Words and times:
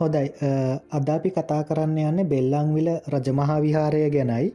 හොදයි 0.00 0.28
අද 0.92 1.08
අපි 1.08 1.30
කතා 1.32 1.62
කරන්න 1.64 1.98
යන්න 2.00 2.28
බෙල්ලංවිල 2.28 2.88
රජමහා 3.08 3.60
විහාරය 3.60 4.02
ගැනයි 4.10 4.50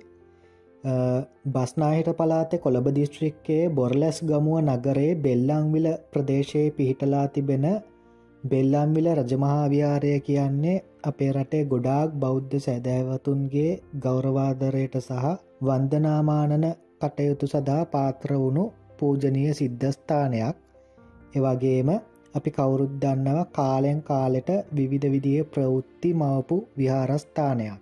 බස්නාහිට 1.50 2.10
පලාතෙ 2.18 2.58
කොළඹ 2.58 2.88
දිස්ත්‍රික්කයේ 2.92 3.72
බොරලැස් 3.72 4.20
ගමුව 4.24 4.60
නගරේ 4.68 5.10
බෙල්ලංවිල 5.18 5.88
ප්‍රදේශයේ 6.12 6.70
පිහිටලා 6.72 7.26
තිබෙන 7.30 7.66
බෙල්ලම්විල 8.44 9.08
රජමහාවිහාරය 9.14 10.14
කියන්නේ 10.22 10.78
අපේ 11.04 11.32
රටේ 11.32 11.64
ගොඩාක් 11.66 12.16
බෞද්ධ 12.18 12.56
සැදෑවතුන්ගේ 12.60 13.72
ගෞරවාදරයට 14.00 14.98
සහ 15.00 15.36
වන්දනාමානන 15.62 16.66
කටයුතු 17.02 17.48
සදා 17.48 17.84
පාත්‍ර 17.88 18.34
වුණු 18.36 18.66
පූජනය 18.98 19.44
සිද්ධස්ථානයක්. 19.54 20.56
එවගේම 21.34 21.90
අපි 22.34 22.50
කවුරුත් 22.52 22.94
දන්නව 23.02 23.40
කාලෙන් 23.52 24.00
කාලෙට 24.02 24.50
විවිධ 24.72 25.08
විදිය 25.08 25.40
ප්‍රවෘත්ති 25.46 26.10
මවපු 26.14 26.56
විහාරස්ථානයක්. 26.78 27.80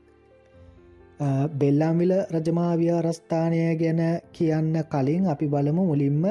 බෙල්ලාම්විල 1.60 2.14
රජමා 2.34 2.74
විහාරස්ථානය 2.78 3.60
ගැන 3.76 4.02
කියන්න 4.34 4.76
කලින් 4.86 5.26
අපි 5.28 5.48
බලමු 5.48 5.84
මුලින්ම 5.86 6.24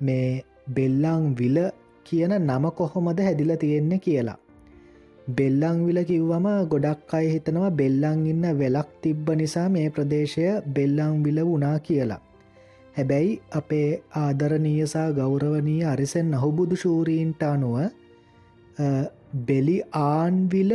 මේ 0.00 0.28
බෙල්ලං 0.68 1.24
විල 1.34 1.58
කියන 2.06 2.32
නම 2.40 2.64
කොහොමද 2.72 3.18
හැදිල 3.20 3.52
තියෙන්නේ 3.56 3.98
කියලා. 3.98 4.38
බෙල්ලං 5.30 5.78
විල 5.86 5.98
කිව්වම 6.04 6.46
ගොඩක් 6.68 7.14
අයි 7.14 7.32
හිතනවා 7.34 7.70
බෙල්ලං 7.72 8.20
ඉන්න 8.26 8.44
වෙලක් 8.58 8.88
තිබ්බ 9.02 9.26
නිසා 9.36 9.68
මේ 9.68 9.88
ප්‍රදේශය 9.90 10.46
බෙල්ලං 10.74 11.22
විල 11.24 11.38
වුණා 11.44 11.76
කියලා. 11.80 12.22
හැබැයි 12.98 13.34
අපේ 13.54 13.88
ආදරනීයසා 14.18 15.08
ගෞරවනී 15.14 15.80
අරිසෙන් 15.86 16.30
අහුබුදු 16.34 16.76
ශූරීන්ට 16.76 17.42
අනුව 17.48 17.76
බෙලි 19.44 19.76
ආන්විල 20.00 20.72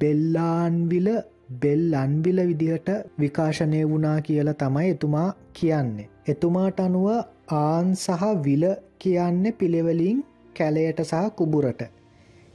බෙල්ලාන්විල 0.00 1.10
බෙල් 1.56 1.94
අන්විල 1.94 2.40
විදිහට 2.48 2.88
විකාශනය 3.18 3.82
වුණා 3.84 4.20
කියලා 4.20 4.54
තමයි 4.54 4.90
එතුමා 4.90 5.28
කියන්නේ. 5.52 6.08
එතුමාට 6.28 6.80
අනුව 6.80 7.08
ආන් 7.52 7.94
සහ 7.96 8.26
විල 8.44 8.66
කියන්නේ 8.98 9.52
පිළෙවලින් 9.54 10.24
කැලයට 10.56 11.00
සහ 11.02 11.30
කුබුරට. 11.36 11.82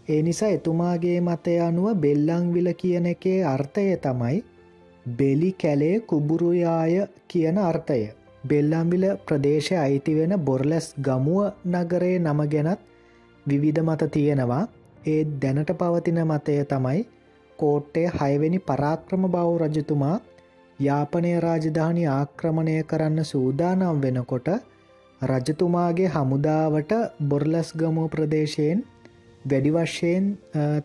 ඒ 0.08 0.22
නිසා 0.22 0.50
එතුමාගේ 0.50 1.20
මතය 1.22 1.56
අනුව 1.62 1.88
බෙල්ලංවිල 1.98 2.70
කියන 2.76 3.06
එකේ 3.06 3.40
අර්ථය 3.46 3.88
තමයි 4.00 4.44
බෙලි 5.18 5.52
කැලේ 5.56 5.96
කුබුරුයාය 6.02 7.02
කියන 7.28 7.58
අර්ථය. 7.60 8.02
බෙල්ලාම්බිල 8.50 9.06
ප්‍රදේශය 9.28 9.76
අයිති 9.78 10.14
වෙන 10.18 10.34
බොර්ලැස් 10.48 10.88
ගමුව 11.00 11.42
නගරේ 11.72 12.16
නම 12.18 12.40
ගැනත් 12.54 12.82
විවිධ 13.46 13.82
මත 13.84 14.12
තියෙනවා. 14.14 14.64
ඒ 15.06 15.22
දැනට 15.42 15.72
පවතින 15.74 16.20
මතය 16.24 16.56
තමයි 16.66 17.02
කෝට්ටේ 17.60 18.08
හයවෙනි 18.14 18.60
පරාක්‍රම 18.62 19.26
බව 19.28 19.50
රජතුමා 19.64 20.16
යාපනය 20.80 21.32
රාජධානි 21.40 22.04
ආක්‍රමණය 22.12 22.76
කරන්න 22.84 23.20
සූදානම් 23.26 24.02
වෙනකොට 24.02 24.50
රජතුමාගේ 25.22 26.10
හමුදාවට 26.10 26.92
බොර්ලස් 27.24 27.70
ගමෝ 27.74 28.08
ප්‍රදේශයෙන් 28.08 28.82
වැඩි 29.46 29.72
වශයෙන් 29.72 30.30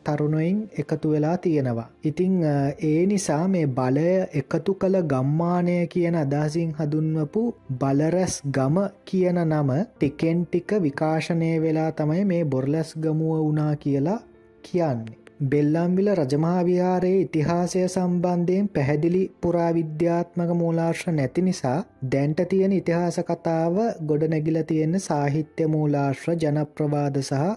තරුණොයින් 0.05 0.59
එකතු 0.79 1.11
වෙලා 1.11 1.37
තියෙනවා. 1.39 1.89
ඉතිං 2.05 2.35
ඒ 2.83 3.07
නිසා 3.07 3.45
මේ 3.49 3.67
බලය 3.69 4.09
එකතු 4.35 4.75
කළ 4.75 4.97
ගම්මානය 5.05 5.77
කියන 5.87 6.17
අදහසින් 6.17 6.75
හදුන්වපු 6.79 7.45
බලරැස් 7.81 8.41
ගම 8.51 8.77
කියන 9.05 9.41
නම 9.45 9.71
ටිකෙන් 9.79 10.45
ටික 10.45 10.77
විකාශනය 10.81 11.53
වෙලා 11.63 11.91
තමයි 11.93 12.25
මේ 12.25 12.45
බොර්ලැස් 12.47 12.93
ගමුව 12.97 13.39
වුණා 13.39 13.73
කියලා 13.77 14.21
කියන්නේ. 14.65 15.21
බෙල්ලම්විල 15.43 16.09
රජමහාවිහාරයේ 16.13 17.21
ඉතිහාසය 17.21 17.85
සම්බන්ධයෙන් 17.85 18.67
පැහැදිලි 18.69 19.23
පුරාවිද්‍යාත්මක 19.43 20.51
මූලාශ්‍ර 20.55 21.13
නැති 21.13 21.45
නිසා 21.47 21.79
දැන්ට 22.13 22.43
තියෙන 22.51 22.75
ඉතිහාස 22.75 23.19
කතාව 23.29 23.79
ගොඩ 24.09 24.27
නැගිල 24.33 24.59
තියෙන 24.65 25.01
සාහිත්‍ය 25.01 25.69
මූලාශ්‍ර 25.75 26.37
ජනප්‍රවාද 26.37 27.17
සහ 27.23 27.49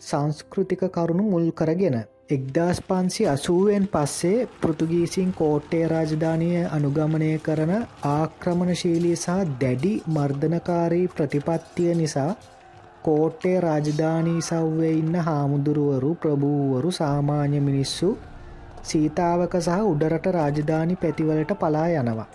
සංස්කෘතික 0.00 0.82
කරුණු 0.90 1.24
මුල් 1.26 1.46
කරගෙන. 1.52 1.96
එක්දස් 2.28 2.78
පන්සි 2.82 3.22
අසුවෙන් 3.26 3.86
පස්සේ 3.88 4.46
පෘතුගීසින් 4.58 5.32
කෝට්ටේ 5.32 5.84
රාජධානය 5.88 6.50
අනුගමනය 6.68 7.30
කරන 7.40 7.72
ආක්‍රමණශීලී 8.08 9.16
සහ 9.16 9.42
දැඩි 9.60 9.92
මර්ධනකාරී 10.08 11.10
ප්‍රතිපත්තිය 11.10 11.90
නිසා 11.94 12.30
කෝට්ටේ 13.02 13.56
රාජධානී 13.60 14.40
සව්වේ 14.42 14.92
ඉන්න 14.94 15.18
හාමුදුරුවරු 15.22 16.14
ප්‍රභූවරු 16.16 16.92
සාමාන්‍ය 16.94 17.60
මිනිස්සු 17.62 18.08
සීතාවක 18.84 19.58
සහ 19.58 19.84
උඩරට 19.86 20.26
රාජධානි 20.32 20.96
පැතිවලට 20.96 21.54
පලා 21.58 21.86
යනවා. 21.94 22.26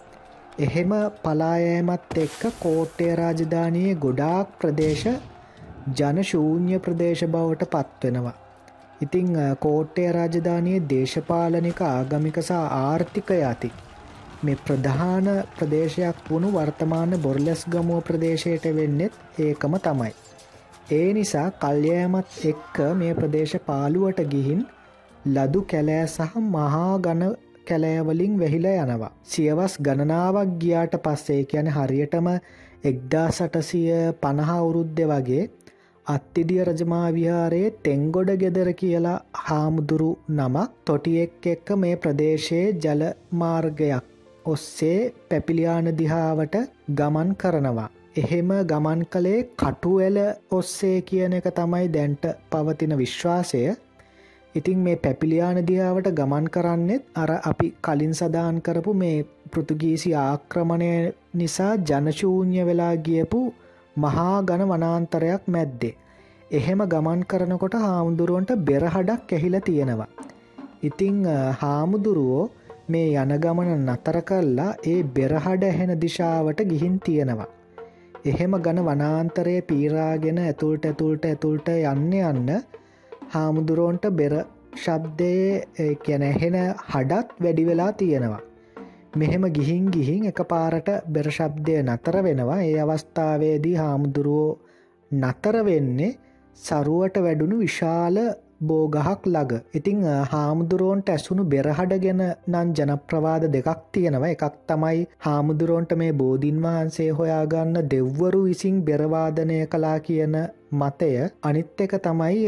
එහෙම 0.59 0.93
පලායෑමත් 1.21 2.17
එක්ක 2.19 2.41
කෝට්ටේ 2.59 3.11
රාජධානයේ 3.15 3.97
ගොඩාක් 3.97 4.55
ප්‍රදේශ 4.59 5.05
ජනශූන්‍ය 5.93 6.79
ප්‍රදේශ 6.79 7.23
බවට 7.27 7.69
පත්වෙනවා. 7.73 8.37
ඉතිං 9.01 9.29
කෝට්ටය 9.59 10.07
රාජධානයේ 10.11 10.79
දේශපාලනික 10.87 11.81
ආගමික 11.83 12.39
සහ 12.39 12.57
ආර්ථිකය 12.77 13.37
ඇති. 13.41 13.71
මේ 14.43 14.57
ප්‍රධාන 14.61 15.27
ප්‍රදේශයක් 15.53 16.17
වුණු 16.27 16.49
වර්තමාන 16.51 17.15
බොර්ලෙස් 17.19 17.61
ගමුව 17.67 18.01
ප්‍රදේශයට 18.03 18.65
වෙන්නෙත් 18.73 19.13
ඒකම 19.39 19.73
තමයි. 19.79 20.13
ඒ 20.91 21.07
නිසා 21.13 21.47
කල්යෑමත් 21.57 22.39
එක්ක 22.45 22.77
මේ 22.95 23.13
ප්‍රදේශ 23.13 23.55
පාලුවට 23.65 24.21
ගිහින් 24.27 24.65
ලදු 25.27 25.61
කැලෑ 25.65 26.07
සහ 26.07 26.39
මහා 26.47 26.93
ගණ 26.99 27.35
කැලෑවලින් 27.67 28.39
වෙහිලා 28.39 28.77
යනවා. 28.83 29.11
සියවස් 29.25 29.73
ගණනාවක් 29.79 30.57
ගියාට 30.57 30.95
පස්සේ 31.03 31.43
කියන 31.45 31.67
හරියටම 31.69 32.27
එක්දා 32.83 33.27
සටසිය 33.31 33.91
පණහාවුරුද්ධ 34.21 35.01
වගේ 35.07 35.43
අත්තිඩිය 36.09 36.61
රජමා 36.63 37.07
විහාරයේ 37.11 37.73
තෙංගොඩ 37.83 38.29
ගෙදර 38.41 38.69
කියලා 38.75 39.17
හාමුදුරු 39.41 40.09
නමක් 40.31 40.69
තොටියෙක් 40.85 41.47
එක්ක 41.47 41.67
මේ 41.77 41.95
ප්‍රදේශයේ 41.97 42.65
ජල 42.77 43.03
මාර්ගයක් 43.35 44.09
ඔස්සේ 44.45 44.99
පැපිලියාන 45.29 45.89
දිහාවට 45.93 46.55
ගමන් 46.93 47.31
කරනවා. 47.35 47.89
එහෙම 48.17 48.49
ගමන් 48.65 49.01
කළේ 49.07 49.45
කටුවෙල 49.55 50.17
ඔස්සේ 50.51 50.97
කියන 51.03 51.33
එක 51.33 51.47
තමයි 51.53 51.85
දැන්ට 51.89 52.25
පවතින 52.49 52.97
විශ්වාසය 52.97 53.63
ඉතින් 54.55 54.79
මේ 54.79 54.97
පැපිලියාන 54.97 55.59
දිහාවට 55.63 56.07
ගමන් 56.13 56.45
කරන්නෙත් 56.49 57.03
අර 57.15 57.31
අපි 57.43 57.67
කලින් 57.81 58.13
සදාන් 58.15 58.61
කරපු 58.61 58.93
මේ 58.95 59.17
පෘතුගීසි 59.51 60.11
ආක්‍රමණය 60.17 60.91
නිසා 61.35 61.73
ජනශූන්‍ය 61.87 62.65
වෙලා 62.65 62.93
ගියපු 62.97 63.41
මහා 63.95 64.41
ගණ 64.41 64.69
වනාන්තරයක් 64.69 65.43
මැද්දේ. 65.47 65.95
එහෙම 66.51 66.81
ගමන් 66.85 67.21
කරනකොට 67.25 67.75
හාමුදුරුවන්ට 67.77 68.51
බෙරහඩක් 68.63 69.31
ඇහිල 69.31 69.55
තියෙනවා. 69.61 70.09
ඉතිං 70.83 71.17
හාමුදුරුවෝ 71.61 72.49
මේ 72.87 73.07
යන 73.15 73.33
ගමන 73.37 73.71
නතර 73.87 74.19
කල්ලා 74.23 74.69
ඒ 74.85 74.99
බෙරහඩ 75.15 75.63
ඇහෙන 75.63 75.93
දිශාවට 75.99 76.61
ගිහින් 76.71 76.99
තියෙනවා. 76.99 77.49
එහෙම 78.25 78.55
ගන 78.59 78.79
වනාන්තරය 78.81 79.55
පීරාගෙන 79.63 80.39
ඇතුල්ට 80.39 80.85
ඇතුල්ට 80.85 81.25
ඇතුල්ට 81.25 81.69
යන්න 81.69 82.13
යන්න 82.21 82.49
හාමුදුරුවන්ට 83.33 84.05
බෙර 84.13 84.35
ශබ්දය 84.75 85.33
කැනැහෙන 86.05 86.59
හඩත් 86.87 87.41
වැඩි 87.41 87.65
වෙලා 87.65 87.91
තියෙනවා. 87.93 88.41
මෙහෙම 89.13 89.43
ගිහින් 89.49 89.85
ගිහින් 89.89 90.25
එක 90.25 90.41
පාරට 90.45 90.89
බෙරශබ්දය 91.07 91.81
නතර 91.83 92.15
වෙනවා. 92.23 92.61
ඒ 92.61 92.79
අවස්ථාවේදී 92.79 93.75
හාමුදුරුවෝ 93.75 94.59
නතර 95.11 95.55
වෙන්නේ 95.65 96.17
සරුවට 96.57 97.17
වැඩුණු 97.17 97.57
විශාල 97.57 98.17
බෝගහක් 98.61 99.25
ලග 99.25 99.51
ඉතිං 99.73 100.03
හාමුදුරුවන්ට 100.31 101.09
ඇසුණු 101.09 101.43
බෙරහඩ 101.45 101.93
ගැන 101.97 102.21
නන් 102.47 102.73
ජනප්‍රවාද 102.73 103.43
දෙකක් 103.47 103.79
තියෙනවා. 103.91 104.29
එකක් 104.29 104.55
තමයි 104.67 105.07
හාමුදුරුවන්ට 105.19 105.95
මේ 105.95 106.13
බෝධීන් 106.13 106.61
වහන්සේ 106.61 107.09
හොයාගන්න 107.11 107.81
දෙව්වරු 107.89 108.43
විසින් 108.43 108.83
බෙරවාදනය 108.83 109.59
කලා 109.67 109.97
කියන 110.01 110.35
මතය. 110.73 111.11
අනිත් 111.41 111.81
එක 111.81 111.97
තමයි 111.99 112.45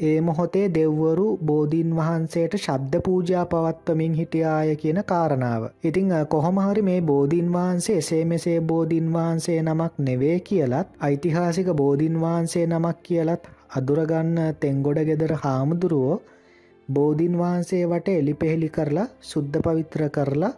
ඒ 0.00 0.20
මොහොතේ 0.20 0.66
දෙව්වරු 0.70 1.26
බෝධීන් 1.42 1.90
වහන්සේට 1.96 2.54
ශබ්ද 2.56 3.00
පූජා 3.04 3.44
පවත්වමින් 3.46 4.14
හිටියාය 4.14 4.76
කියන 4.76 5.00
කාරණාව. 5.04 5.62
ඉතිං 5.84 6.12
කොහොමහරි 6.28 6.82
මේ 6.82 7.00
බෝධීන් 7.02 7.52
වහන්සේ 7.52 7.98
එසේ 7.98 8.24
මෙසේ 8.24 8.58
බෝධීන් 8.62 9.12
වහන්සේ 9.12 9.58
නමක් 9.62 9.92
නෙවේ 10.00 10.38
කියලත් 10.42 10.96
ඓතිහාසික 11.02 11.68
බෝධීන් 11.74 12.16
වහන්සේ 12.20 12.66
නමක් 12.66 12.96
කියලත් 13.02 13.50
අදුරගන්න 13.72 14.40
තෙංගොඩ 14.60 15.02
ගෙදර 15.04 15.34
හාමුදුරුවෝ 15.42 16.16
බෝධීන් 16.88 17.38
වහන්සේ 17.38 17.84
වට 17.86 18.16
එලි 18.16 18.34
පෙහෙලි 18.36 18.68
කරලා 18.70 19.08
සුද්ධ 19.26 19.58
පවිත්‍ර 19.60 20.08
කරලා 20.10 20.52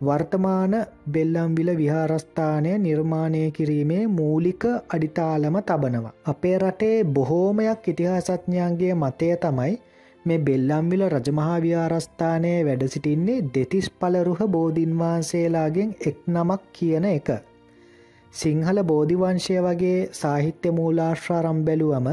වර්තමාන 0.00 0.74
බෙල්ලම්විල 1.06 1.70
විහාරස්ථානය 1.74 2.70
නිර්මාණය 2.78 3.42
කිරීමේ 3.50 4.04
මූලික 4.08 4.64
අඩිතාලම 4.88 5.56
තබනවා. 5.62 6.12
අපේ 6.26 6.56
රටේ 6.58 7.04
බොහෝමයක් 7.06 7.88
ඉතිහාසඥයන්ගේ 7.88 8.94
මතය 8.94 9.28
තමයි 9.36 9.74
මේ 10.24 10.38
බෙල්ලම්විල 10.40 11.04
රජමහා 11.08 11.58
විහාරස්ථානය 11.58 12.52
වැඩ 12.62 12.84
සිටින්නේ 12.86 13.44
දෙතිස් 13.54 13.90
පලරුහ 13.96 14.40
බෝධීන්වහන්සේලාගෙන් 14.48 15.94
එක් 16.02 16.18
නමක් 16.28 16.60
කියන 16.72 17.06
එක. 17.06 17.28
සිංහල 18.34 18.82
බෝධිවංශය 18.84 19.58
වගේ 19.60 19.98
සාහිත්‍ය 20.14 20.72
මූලාශ්‍රාරම් 20.72 21.60
බැලුවම 21.64 22.08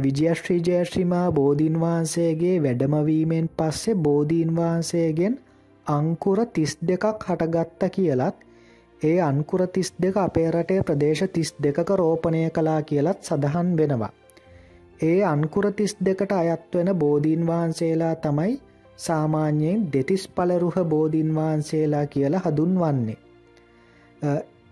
විජයශ්‍රීජයශ්‍රීමා 0.00 1.26
බෝධීන්වහන්සේගේ 1.32 2.56
වැඩමවීමෙන් 2.62 3.50
පස්සේ 3.56 3.98
බෝධීන්වහන්සේගෙන් 4.00 5.38
අංකුර 5.86 6.38
තිස් 6.48 6.76
දෙකක් 6.82 7.04
හටගත්ත 7.20 7.90
කියලත් 7.90 8.36
ඒ 9.02 9.20
අන්කුර 9.20 9.66
තිස් 9.68 9.92
දෙක 9.96 10.16
අපේ 10.18 10.50
රටේ 10.50 10.82
ප්‍රදේශ 10.82 11.24
තිස් 11.30 11.54
දෙකක 11.58 11.90
රෝපණය 11.92 12.50
කලා 12.50 12.80
කියලත් 12.82 13.18
සඳහන් 13.22 13.76
වෙනවා. 13.76 14.12
ඒ 15.00 15.22
අන්කුර 15.24 15.72
තිස් 15.72 15.96
දෙකට 16.00 16.32
අයත්වන 16.32 16.88
බෝධීන් 16.94 17.46
වහන්සේලා 17.46 18.14
තමයි 18.16 18.60
සාමාන්‍යයෙන් 18.98 19.92
දෙතිස් 19.92 20.28
පලරුහ 20.28 20.76
බෝධීන් 20.84 21.34
වහන්සේලා 21.34 22.06
කියලා 22.06 22.40
හදුන්වන්නේ. 22.40 23.18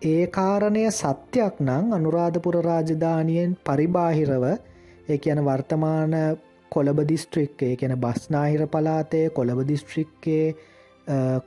ඒ 0.03 0.27
කාරණය 0.29 0.85
සත්‍යයක් 0.93 1.55
නං 1.61 1.93
අනුරාධපුර 1.93 2.57
රාජධානියෙන් 2.61 3.57
පරිබාහිරව 3.63 4.45
ඒ 5.09 5.19
කියන 5.19 5.41
වර්තමාන 5.45 6.15
කොළඹ 6.73 7.01
දිස්ත්‍රික්කේ 7.09 7.77
කියන 7.77 7.95
බස්නාහිර 7.97 8.63
පලාතය 8.69 9.21
කොළඹ 9.31 9.61
දිස්ත්‍රික්කේ 9.69 10.47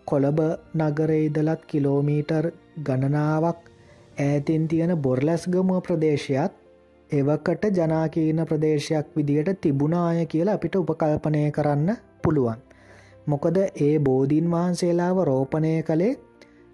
කොළඹ 0.05 0.39
නගරයිදලත් 0.75 1.65
කිලෝමීටර් 1.65 2.51
ගණනාවක් 2.83 3.61
ඈතින් 4.19 4.67
තියෙන 4.67 4.93
බොර්ලැස්ගමුව 4.97 5.81
ප්‍රදේශයත් 5.81 6.53
එවකට 7.11 7.63
ජනාකීන 7.73 8.45
ප්‍රදේශයක් 8.45 9.07
විදියට 9.15 9.61
තිබුණාය 9.61 10.25
කියලා 10.25 10.55
අපිට 10.55 10.75
උපකල්පනය 10.75 11.51
කරන්න 11.51 11.95
පුළුවන්. 12.21 12.59
මොකද 13.27 13.57
ඒ 13.57 13.99
බෝධීන් 13.99 14.47
වහන්සේලාව 14.47 15.23
රෝපණය 15.23 15.83
කළේ 15.83 16.19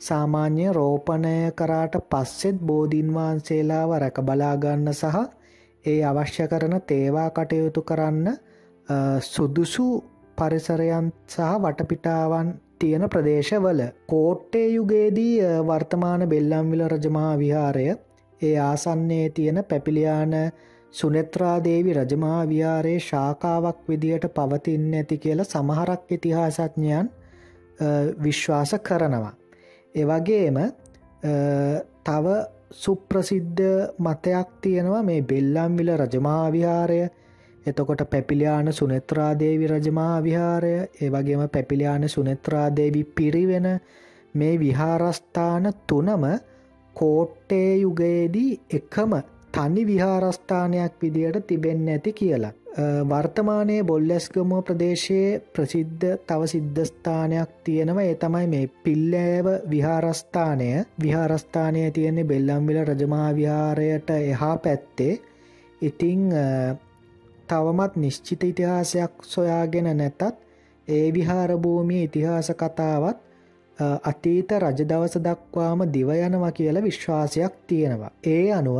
සාමාන්‍ය 0.01 0.65
රෝපණය 0.71 1.51
කරාට 1.53 1.95
පස්සෙත් 2.09 2.57
බෝධීන් 2.61 3.13
වහන්සේලාව 3.13 3.95
රැක 3.97 4.17
බලාගන්න 4.21 4.93
සහ 4.93 5.15
ඒ 5.85 5.99
අවශ්‍ය 6.03 6.47
කරන 6.47 6.75
තේවා 6.83 7.29
කටයුතු 7.31 7.81
කරන්න 7.83 8.27
සුදුසු 9.23 9.87
පරිසරයන් 10.37 11.07
සහ 11.27 11.49
වටපිටාවන් 11.61 12.53
තියෙන 12.81 13.09
ප්‍රදේශවල 13.09 13.81
කෝට්ටේ 14.07 14.67
යුගේදී 14.69 15.33
වර්තමාන 15.63 16.29
බෙල්ලම්විල 16.29 16.83
රජමා 16.87 17.33
විහාරය 17.37 17.87
ඒ 18.41 18.57
ආසන්නේ 18.59 19.25
තියෙන 19.31 19.63
පැපිලියාන 19.65 20.33
සුනෙත්‍රාදේවි 20.93 21.93
රජමහා 21.93 22.41
විහාරයේ 22.47 22.99
ශාකාවක් 23.01 23.79
විදියට 23.89 24.25
පවතින්න 24.31 24.93
ඇති 24.93 25.17
කියලා 25.17 25.45
සමහරක් 25.45 26.11
ඉතිහාසඥයන් 26.11 27.09
විශ්වාස 28.19 28.75
කරනවා. 28.81 29.33
එවගේම 29.95 30.57
තව 32.03 32.35
සුප්‍රසිද්ධ 32.73 33.63
මතයක් 33.99 34.49
තියෙනවා 34.61 35.03
මේ 35.03 35.21
බෙල්ලම්විල 35.23 35.91
රජමහා 35.97 36.51
විහාරය 36.51 37.01
එතකොට 37.65 38.01
පැපිලියාන 38.09 38.73
සුනෙත්‍රාදේවි 38.73 39.67
රජමහා 39.67 40.23
විහාරය 40.23 40.73
ඒවගේම 41.01 41.43
පැපිලියාන 41.49 42.09
සුනෙත්‍රාදේවි 42.09 43.03
පිරිවෙන 43.15 43.67
මේ 44.35 44.59
විහාරස්ථාන 44.59 45.73
තුනම 45.87 46.25
කෝට්ටේ 46.95 47.77
යුගයේදී 47.77 48.51
එකම 48.71 49.13
තනි 49.53 49.87
විහාරස්ථානයක් 49.87 50.93
විදියට 51.01 51.47
තිබෙන්න 51.47 51.89
ඇති 51.89 52.13
කියලා. 52.13 52.53
වර්තමානයේ 53.09 53.83
බොල්ලැස්ගමුව 53.83 54.63
ප්‍රදේශයේ 54.63 55.41
ප්‍රසිද්ධ 55.53 56.05
තව 56.27 56.47
සිද්ධස්ථානයක් 56.47 57.49
තියෙනවා. 57.63 58.03
ඒ 58.03 58.15
තමයි 58.17 58.47
මේ 58.47 58.69
පිල්ලෑව 58.83 59.47
විහාරස්ථානය. 59.69 60.69
විහාරස්ථානය 61.01 61.91
තියෙන්නේ 61.91 62.23
බෙල්ලම්විල 62.25 62.79
රජමහා 62.83 63.35
විහාරයට 63.35 64.09
එහා 64.11 64.57
පැත්තේ. 64.57 65.13
ඉතිං 65.81 66.31
තවමත් 67.47 67.95
නිශ්චිත 67.97 68.43
ඉතිහාසයක් 68.43 69.13
සොයාගෙන 69.23 69.89
නැතත් 69.93 70.21
ඒ 70.87 71.13
විහාරභූමිය 71.13 72.03
ඉතිහාස 72.03 72.49
කතාවත් 72.53 73.17
අතීත 74.03 74.51
රජදවස 74.53 75.15
දක්වාම 75.19 75.79
දිවයනවා 75.89 76.51
කියලා 76.51 76.83
විශ්වාසයක් 76.83 77.53
තියෙනවා. 77.67 78.11
ඒ 78.25 78.51
අනුව 78.51 78.79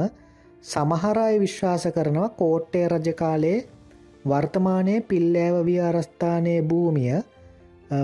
සමහරය 0.63 1.39
විශ්වාස 1.39 1.88
කරනවා 1.88 2.30
කෝට්ටේ 2.31 2.88
රජකාලේ 2.89 3.60
වර්තමානය 4.25 5.01
පිල්ලෑව 5.04 5.66
විහාරස්ථානයේ 5.66 6.62
භූමිය 6.63 7.16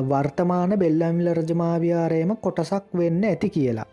වර්තමාන 0.06 0.72
බෙල්ලම්විල 0.78 1.34
රජමාවියාරයම 1.34 2.36
කොටසක් 2.38 2.86
වෙන්න 2.94 3.24
ඇති 3.24 3.50
කියලා. 3.50 3.86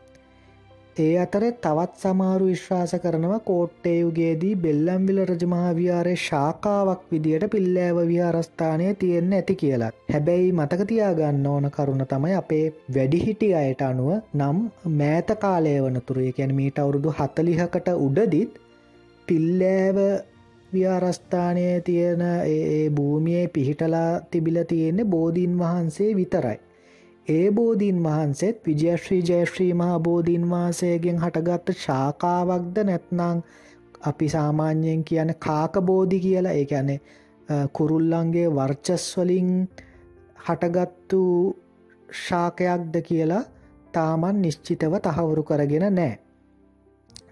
ඒ 0.97 1.15
අතර 1.19 1.45
තවත් 1.57 1.99
සමාරු 2.03 2.45
විශ්වාස 2.47 2.93
කරනවා 3.01 3.39
කෝට්ටේයුගේදී 3.41 4.53
බෙල්ලම්විල 4.57 5.19
රජමහාවිහාරය 5.23 6.15
ශාකාවක් 6.19 7.03
විදියට 7.11 7.45
පිල්ලෑව 7.51 7.99
විහාරස්ථානය 8.05 8.87
තියෙන්න 8.95 9.35
ඇති 9.35 9.57
කියලත් 9.57 9.99
හැබැයි 10.13 10.55
මතකතියාගන්න 10.55 11.49
ඕන 11.49 11.69
කරුණ 11.71 12.05
තමයි 12.07 12.33
අපේ 12.35 12.63
වැඩිහිටි 12.97 13.51
අයට 13.57 13.85
අනුව 13.85 14.09
නම් 14.39 14.63
මෑත 14.95 15.35
කාලය 15.39 15.75
වනතුරේ 15.83 16.33
කැන 16.33 16.55
මීට 16.55 16.81
අවුරුදු 16.85 17.15
හතලිහකට 17.19 17.91
උඩදිත් 17.99 18.57
පිල්ලෑව 19.29 20.01
විහාරස්ථානය 20.71 21.67
තියෙන 21.83 22.23
ඒ 22.47 22.85
භූමියයේ 22.93 23.49
පිහිටලා 23.51 24.11
තිබිල 24.31 24.65
තියෙන්නේ 24.65 25.11
බෝධීන් 25.13 25.59
වහන්සේ 25.59 26.11
විතරයි. 26.15 26.59
ඒ 27.29 27.51
බෝධීන් 27.51 28.03
වහන්සේත් 28.03 28.67
විජයශ්‍රී 28.67 29.23
ජයශ්‍රී 29.23 29.73
මහා 29.75 29.99
බෝධීන් 30.01 30.45
වහන්සේගෙන් 30.51 31.19
හටගත්ත 31.19 31.75
ශාකාවක්ද 31.77 32.77
නැත්නං 32.85 33.41
අපි 34.03 34.29
සාමාන්‍යයෙන් 34.29 35.05
කියන 35.05 35.35
කාකබෝධි 35.39 36.21
කියලා 36.21 36.53
ඒ 36.53 36.67
ඇනේ 36.73 37.01
කුරුල්ලන්ගේ 37.73 38.47
වර්චස්වලින් 38.51 39.51
හටගත්තු 40.47 41.23
ශාකයක්ද 42.19 42.95
කියලා 43.03 43.43
තාමන් 43.93 44.43
නිශ්චිතව 44.43 44.95
තහවුරු 45.01 45.43
කරගෙන 45.43 45.87
නෑ. 45.93 46.19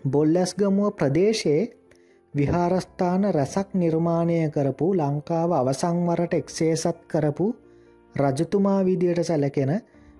බොල්ලැස්ගමුව 0.07 0.93
ප්‍රදේශයේ 0.93 1.63
විහාරස්ථාන 2.35 3.25
රැසක් 3.33 3.69
නිර්මාණය 3.75 4.41
කරපු 4.51 4.87
ලංකාව 4.95 5.51
අවසංවරට 5.55 6.35
එක්සේසත් 6.35 6.99
කරපු 7.09 7.47
රජතුමා 8.17 8.85
විදියට 8.85 9.25
සැලකෙන 9.25 9.73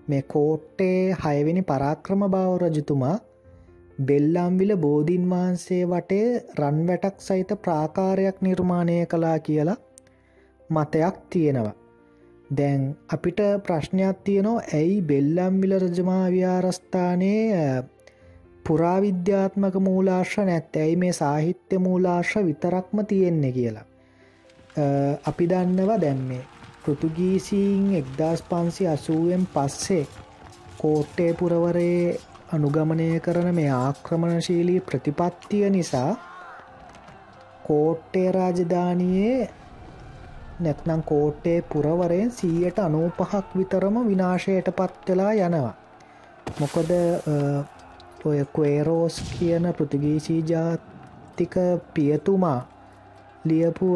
මේ 0.07 0.21
කෝට්ටේ 0.23 1.15
හයවෙනි 1.23 1.61
පරාක්‍රම 1.61 2.25
බව 2.27 2.57
රජතුමා 2.63 3.15
බෙල්ලම්විල 4.01 4.75
බෝධීන් 4.77 5.29
වහන්සේ 5.29 5.83
වටේ 5.87 6.27
රන් 6.59 6.79
වැටක් 6.87 7.17
සහිත 7.19 7.55
ප්‍රාකාරයක් 7.63 8.41
නිර්මාණය 8.41 9.05
කලා 9.05 9.39
කියලා 9.39 9.77
මතයක් 10.69 11.17
තියෙනවා. 11.29 11.73
දැන් 12.49 12.81
අපිට 13.07 13.39
ප්‍රශ්නයක් 13.65 14.17
තියනවා 14.23 14.63
ඇයි 14.73 15.01
බෙල්ලම්විල 15.01 15.73
රජමා 15.79 16.31
විහාරස්ථානයේ 16.31 17.83
පුරාවිද්‍යාත්මක 18.65 19.75
මූලාශ්‍ර 19.79 20.45
නැත්ත 20.45 20.75
ඇයි 20.77 20.95
මේ 20.95 21.13
සාහිත්‍ය 21.13 21.77
මූලාශ්‍ර 21.77 22.45
විතරක්ම 22.45 22.99
තියෙන්නේ 23.07 23.51
කියලා. 23.51 23.85
අපි 25.25 25.49
දන්නවා 25.49 26.01
දැම්මේ 26.01 26.43
පෘතුගීසිීන් 26.85 27.85
එක්දස් 27.95 28.41
පන්සි 28.43 28.87
අසුවෙන් 28.87 29.43
පස්සේ 29.47 30.07
කෝට්ටේ 30.77 31.31
පුරවරයේ 31.33 32.17
අනුගමනය 32.51 33.07
කරන 33.19 33.49
මේ 33.55 33.69
ආක්‍රමණශීලී 33.73 34.81
ප්‍රතිපත්තිය 34.81 35.69
නිසා 35.69 36.11
කෝට්ටේ 37.63 38.27
රාජධානයේ 38.31 39.49
නැත්නම් 40.59 41.01
කෝට්ටේ 41.03 41.57
පුරවරයෙන් 41.63 42.31
සීයට 42.31 42.79
අනූපහක් 42.79 43.55
විතරම 43.55 43.97
විනාශයට 44.07 44.69
පත්වෙලා 44.73 45.33
යනවා. 45.39 45.73
මොකද 46.59 46.91
ඔය 48.25 48.39
කේරෝස් 48.53 49.15
කියන 49.31 49.73
පෘතිගීසී 49.73 50.41
ජාතික 50.43 51.55
පියතුමා 51.93 52.59
ලියපු 53.45 53.87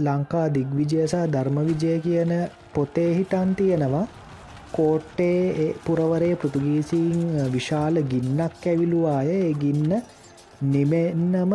ලංකා 0.00 0.46
දිග්විජයසා 0.54 1.26
ධර්ම 1.26 1.58
විජය 1.68 1.98
කියන 2.00 2.32
පොතේ 2.74 3.10
හිටන් 3.14 3.54
තියෙනවා 3.54 4.06
කෝට්ටේ 4.72 5.74
පුරවරේ 5.84 6.34
පෘතුගීසින් 6.36 7.20
විශාල 7.52 8.02
ගින්නක් 8.04 8.66
ඇවිලුවාය 8.66 9.28
ඒ 9.30 9.52
ගින්න 9.54 9.94
නිමෙන්නම 10.64 11.54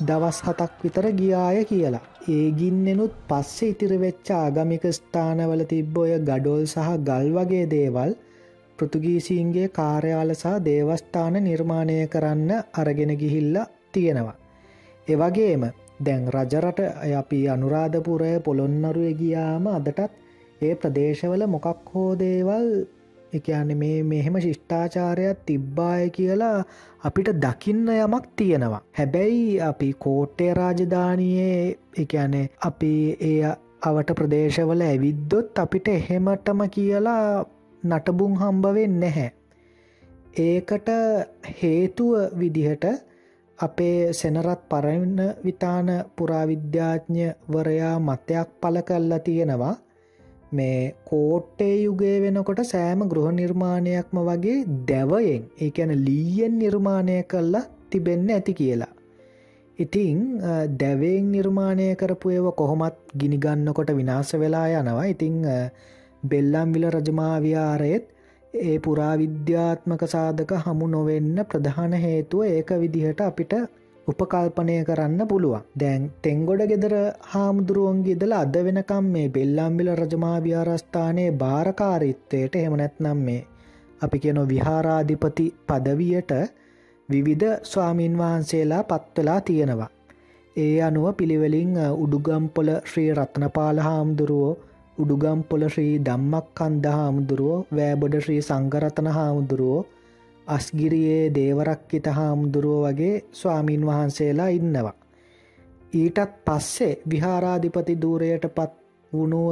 දවස් 0.00 0.38
හතක් 0.42 0.72
විතර 0.82 1.06
ගියාය 1.12 1.64
කියලා. 1.64 2.04
ඒ 2.28 2.46
ගින්නෙනුත් 2.52 3.14
පස්සෙ 3.28 3.66
ඉතිරවෙච්ච 3.68 4.28
ආගමික 4.32 4.84
ස්ථානවල 4.90 5.62
තිබ්බ 5.64 5.98
ඔය 5.98 6.12
ගඩොල් 6.20 6.64
සහ 6.66 6.88
ගල් 7.00 7.28
වගේ 7.36 7.66
දේවල් 7.68 8.12
පෘතුගීසීන්ගේ 8.78 9.68
කාර්යාල 9.70 10.34
සහ 10.34 10.54
දේවස්ථාන 10.64 11.34
නිර්මාණය 11.42 11.98
කරන්න 12.08 12.50
අරගෙන 12.74 13.12
ගිහිල්ල 13.16 13.56
තියෙනවා. 13.92 14.36
එවගේම 15.06 15.62
දැන් 16.06 16.26
රජරට 16.28 16.80
අපි 17.14 17.40
අනුරාධපුරය 17.48 18.32
පොළොන්නරුව 18.40 19.08
ගියාම 19.20 19.66
අදටත් 19.68 20.00
ඒ 20.60 20.74
ප්‍රදේශවල 20.74 21.42
මොකක් 21.48 21.90
හෝ 21.92 22.10
දේවල් 22.18 22.68
එකන්න 23.32 23.70
මේ 23.76 23.98
මෙහෙම 24.04 24.36
ශිෂ්ඨාචාරයක් 24.38 25.38
තිබ්බාය 25.46 26.04
කියලා 26.10 26.58
අපිට 27.04 27.30
දකින්න 27.36 27.88
යමක් 27.96 28.26
තියෙනවා. 28.36 28.82
හැබැයි 28.98 29.60
අපි 29.62 29.88
කෝට්ටේ 29.98 30.50
රාජධානයේ 30.54 31.56
එකනේ 31.98 32.44
අපි 32.62 32.92
ඒ 33.22 33.38
අවට 33.82 34.12
ප්‍රදේශවල 34.14 34.82
ඇවිද්දොත් 34.82 35.58
අපිට 35.58 35.88
එහෙමටම 35.88 36.60
කියලා 36.70 37.24
නටබුන් 37.82 38.36
හම්බවෙන්න 38.36 39.00
නැහැ. 39.00 39.30
ඒකට 40.40 40.88
හේතුව 41.58 42.38
විදිහට 42.38 42.86
අපේ 43.58 44.12
සෙනරත් 44.12 44.62
පරන්න 44.68 45.18
විතාන 45.44 45.88
පුරාවිද්‍යාඥවරයා 46.16 47.96
මතයක් 48.00 48.48
පල 48.60 48.76
කල්ලා 48.80 49.18
තියෙනවා 49.18 49.74
මේ 50.52 50.94
කෝට්ටේ 51.04 51.76
යුගේ 51.82 52.16
වෙනකොට 52.24 52.60
සෑම 52.64 53.04
ගෘහ 53.08 53.30
නිර්මාණයක්ම 53.32 54.18
වගේ 54.20 54.58
දැවයෙන් 54.88 55.44
ඒඇන 55.58 55.92
ලීයෙන් 56.04 56.58
නිර්මාණය 56.58 57.22
කල්ලා 57.24 57.64
තිබෙන්න 57.90 58.30
ඇති 58.30 58.54
කියලා. 58.54 58.92
ඉතිං 59.78 60.18
දැවයෙන් 60.80 61.30
නිර්මාණය 61.32 61.88
කරපු 61.96 62.30
ඒව 62.30 62.48
කොහොමත් 62.56 62.98
ගිනිගන්නකොට 63.18 63.90
විනාස 63.96 64.34
වෙලා 64.34 64.66
යනවා 64.72 65.06
ඉතිං 65.06 65.38
බෙල්ලම්විල 66.24 66.86
රජමාවියාරයත් 66.90 68.13
ඒ 68.54 68.76
පුරාවිද්‍යාත්මක 68.78 70.02
සාධක 70.08 70.52
හමු 70.58 70.86
නොවෙන්න 70.88 71.38
ප්‍රධාන 71.46 71.94
හේතුව 71.98 72.44
ඒක 72.48 72.70
විදිහට 72.80 73.22
අපිට 73.22 73.54
උපකල්පනය 74.06 74.76
කරන්න 74.84 75.20
පුළුවන් 75.26 75.64
දැන් 75.76 76.02
තෙංගොඩ 76.22 76.62
ගෙදර 76.66 76.94
හාමුදුරුවන්ගේ 77.30 78.16
දල 78.16 78.34
අද 78.34 78.56
වෙනකම් 78.64 79.06
මේ 79.08 79.28
බෙල්ලම්බිල 79.30 79.90
රජමාභ්‍යාරස්ථානයේ 79.94 81.30
භාරකාරිත්වයට 81.38 82.58
එමනැත්නම් 82.58 83.20
මේ 83.20 83.40
අපි 84.00 84.18
කියන 84.18 84.40
විහාරාධිපති 84.48 85.46
පදවියට 85.66 86.32
විවිධ 87.08 87.54
ස්වාමීන් 87.62 88.18
වහන්සේලා 88.18 88.82
පත්වෙලා 88.84 89.40
තියෙනවා. 89.40 89.90
ඒ 90.56 90.76
අනුව 90.82 91.06
පිළිවෙලින් 91.14 91.74
උඩුගම්පොල 91.96 92.70
ශ්‍රී 92.84 93.10
රත්නපාල 93.14 93.78
හාමුදුරුවෝ 93.78 94.54
උඩුගම්පොල 94.98 95.62
ශ්‍රී 95.68 95.94
දම්මක් 95.98 96.46
කන්ද 96.54 96.86
හාමුදුරුවෝ 96.88 97.60
වෑබොඩ 97.76 98.14
ශ්‍රී 98.20 98.42
සංගරතන 98.42 99.08
හාමුදුරුවෝ 99.10 99.80
අස්ගිරියේ 100.46 101.32
දේවරක්කිත 101.34 102.06
හාමුදුරුව 102.08 102.84
වගේ 102.84 103.14
ස්වාමීන් 103.32 103.86
වහන්සේලා 103.86 104.48
ඉන්නවා. 104.50 104.94
ඊටත් 105.92 106.20
පස්සේ 106.44 106.92
විහාරාධිපති 107.10 108.00
දූරයට 108.02 108.46
පත් 108.54 108.72
වුණු 109.12 109.42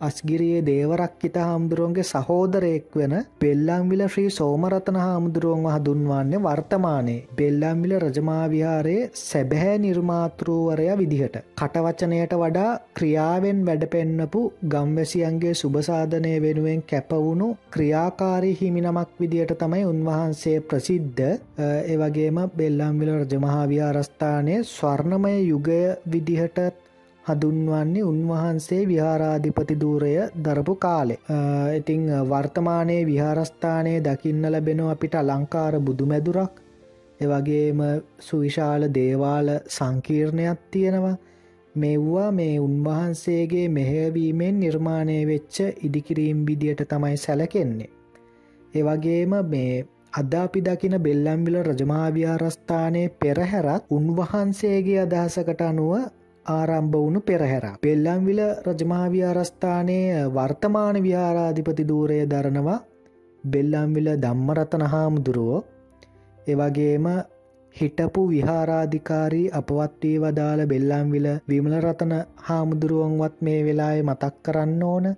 අස්ගිරියේ 0.00 0.62
දේවරක්කිත 0.62 1.36
හාමුදුරුවන්ගේ 1.38 2.04
සහෝදරයෙක් 2.04 2.96
වෙන 2.96 3.14
බෙල්ලම්විල 3.40 4.02
ශ්‍රී 4.06 4.30
සෝමරතන 4.30 4.98
හාමුදුරුවන් 4.98 5.66
හඳුන්වන්නේ 5.68 6.40
වර්තමානයේ 6.40 7.24
බෙල්ලම්විල 7.38 7.94
රජමාවිහාරයේ 7.98 9.10
සැබැහැ 9.20 9.76
නිර්මාතෘවරය 9.78 10.88
විදිහට. 10.98 11.36
කටවචනයට 11.58 12.34
වඩා 12.36 12.70
ക്‍රියාවෙන් 12.98 13.64
වැඩපෙන්නපු 13.66 14.42
ගම්වැසියන්ගේ 14.68 15.54
සුභසාධනය 15.54 16.34
වෙනුවෙන් 16.40 16.82
කැපවුණු 16.84 17.48
ක්‍රියාකාරී 17.70 18.56
හිමිනමක් 18.60 19.14
විදිහට 19.20 19.56
තමයි 19.58 19.84
උන්වහන්සේ 19.86 20.58
ප්‍රසිද්ධ 20.62 21.24
ඒවගේම 21.86 22.38
බෙල්ලම්විල 22.58 23.14
රජමහාවිහාරස්ථානය 23.16 24.58
ස්වර්ණමය 24.66 25.34
යුගය 25.42 25.80
විදිහටත් 26.08 26.87
හඳුන්වන්නේ 27.28 28.04
උන්වහන්සේ 28.04 28.80
විහාරාධිපති 28.86 29.80
දූරය 29.80 30.12
දරපු 30.44 30.74
කාලෙ. 30.76 31.18
ඉතිං 31.76 32.06
වර්තමානයේ 32.26 33.02
විහාරස්ථානය 33.06 33.94
දකින්න 34.02 34.48
ලැබෙනෝ 34.48 34.88
අපිට 34.90 35.14
අලංකාර 35.16 35.80
බුදුමැදුරක් 35.80 36.62
එවගේම 37.20 37.80
සුවිශාල 38.20 38.82
දේවාල 38.94 39.48
සංකීර්ණයක් 39.68 40.60
තියෙනවා 40.70 41.16
මෙව්වා 41.74 42.30
මේ 42.32 42.54
උන්වහන්සේගේ 42.60 43.66
මෙහැවීමෙන් 43.70 44.60
නිර්මාණය 44.60 45.18
වෙච්ච 45.26 45.56
ඉදිකිරීම් 45.82 46.40
විදියට 46.46 46.82
තමයි 46.88 47.16
සැලකෙන්නේ. 47.18 47.90
ඒවගේම 48.74 49.34
මේ 49.46 49.86
අද 50.12 50.32
අපි 50.34 50.60
දකින 50.60 50.96
බෙල්ලම්විල 50.98 51.56
රජමාවිහාරස්ථානය 51.62 53.02
පෙරහැරත් 53.16 53.90
උන්වහන්සේගේ 53.90 55.00
අදහසකට 55.00 55.60
අනුව 55.62 55.92
ආරම්භ 56.48 56.96
වුණු 56.96 57.20
පෙරහැර. 57.22 57.64
පෙල්ලම්විල 57.78 58.40
රජමාවිහාරස්ථානයේ 58.66 60.20
වර්තමාන 60.32 60.96
විහාරාධිපති 61.02 61.88
දූරය 61.88 62.18
දරනවා 62.26 62.78
බෙල්ලම්විල 63.44 64.08
දම්මරතන 64.18 64.84
හාමුදුරුවෝ 64.86 65.60
එවගේම 66.46 67.06
හිටපු 67.76 68.22
විහාරාධිකාරී 68.28 69.46
අපවත්වී 69.52 70.16
වදාළ 70.20 70.62
බෙල්ලම්විල 70.66 71.26
විමලරතන 71.48 72.14
හාමුදුරුවන්වත් 72.46 73.40
මේ 73.40 73.64
වෙලාය 73.64 74.02
මතක් 74.02 74.34
කරන්න 74.44 74.82
ඕන 74.84 75.08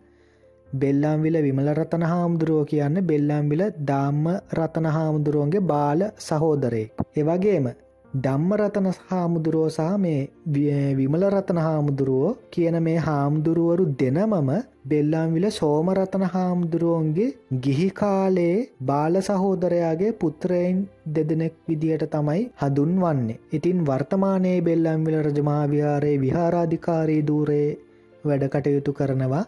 බෙල්ලම්විල 0.69 1.37
විමලරතන 1.43 2.05
හාමුදුරුවෝ 2.05 2.65
කියන්න 2.65 2.99
බෙල්ලම්විල 3.05 3.63
දාම්ම 3.87 4.27
රතන 4.55 4.87
හාමුදුරුවන්ගේ 4.89 5.63
බාල 5.65 6.03
සහෝදරයෙක්. 6.19 6.93
එවගේම 7.17 7.67
ධම්මරතන 8.13 8.87
හාමුදුරුවෝ 9.09 9.69
සහ 9.69 9.99
මේ 9.99 10.95
විමල 10.95 11.25
රතන 11.27 11.59
හාමුදුරුවෝ 11.59 12.31
කියන 12.51 12.77
මේ 12.83 12.97
හාමුදුරුවරු 12.99 13.85
දෙනමම 14.01 14.51
බෙල්ලාම්විල 14.85 15.47
සෝමරතන 15.51 16.25
හාමුදුරුවන්ගේ 16.33 17.29
ගිහි 17.61 17.87
කාලයේ 17.93 18.57
බාල 18.83 19.21
සහෝදරයාගේ 19.21 20.11
පුත්‍රයෙන් 20.15 20.83
දෙදෙනෙක් 21.15 21.55
විදියට 21.69 22.05
තමයි 22.09 22.43
හදුන් 22.61 22.93
වන්නේ. 22.97 23.41
ඉතින් 23.53 23.87
වර්තමානයේ 23.87 24.59
බෙල්ලම්විල 24.61 25.19
රජමාවිහාරයේ 25.21 26.21
විහාරාධිකාරී 26.21 27.23
දූරයේ 27.27 27.79
වැඩ 28.25 28.47
කටයුතු 28.49 28.93
කරනවා 28.93 29.45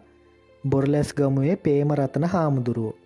බොර්ලැස් 0.64 1.10
ගමුවේ 1.12 1.56
පේමරතන 1.58 2.24
හාමුදුරුවෝ. 2.26 3.01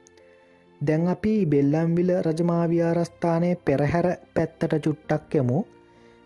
දැන් 0.80 1.09
අපි 1.09 1.47
බෙල්ලම්විල 1.47 2.11
රජමාවියාරස්ථානය 2.23 3.56
පෙරහැර 3.59 4.06
පැත්තට 4.35 4.75
චුට්ටක් 4.78 5.35
යමු 5.35 5.59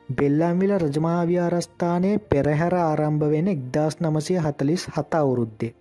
බෙල්ලම්විල 0.09 0.73
රජමාවියාරස්ථානයේ 0.77 2.19
පෙරහැර 2.27 2.75
ආරම්භ 2.77 3.29
වෙන 3.29 3.49
එක්දස් 3.49 4.01
නමසය 4.01 4.35
හතලිස් 4.39 4.87
හත 4.89 5.15
අවුරුද්දේ. 5.15 5.75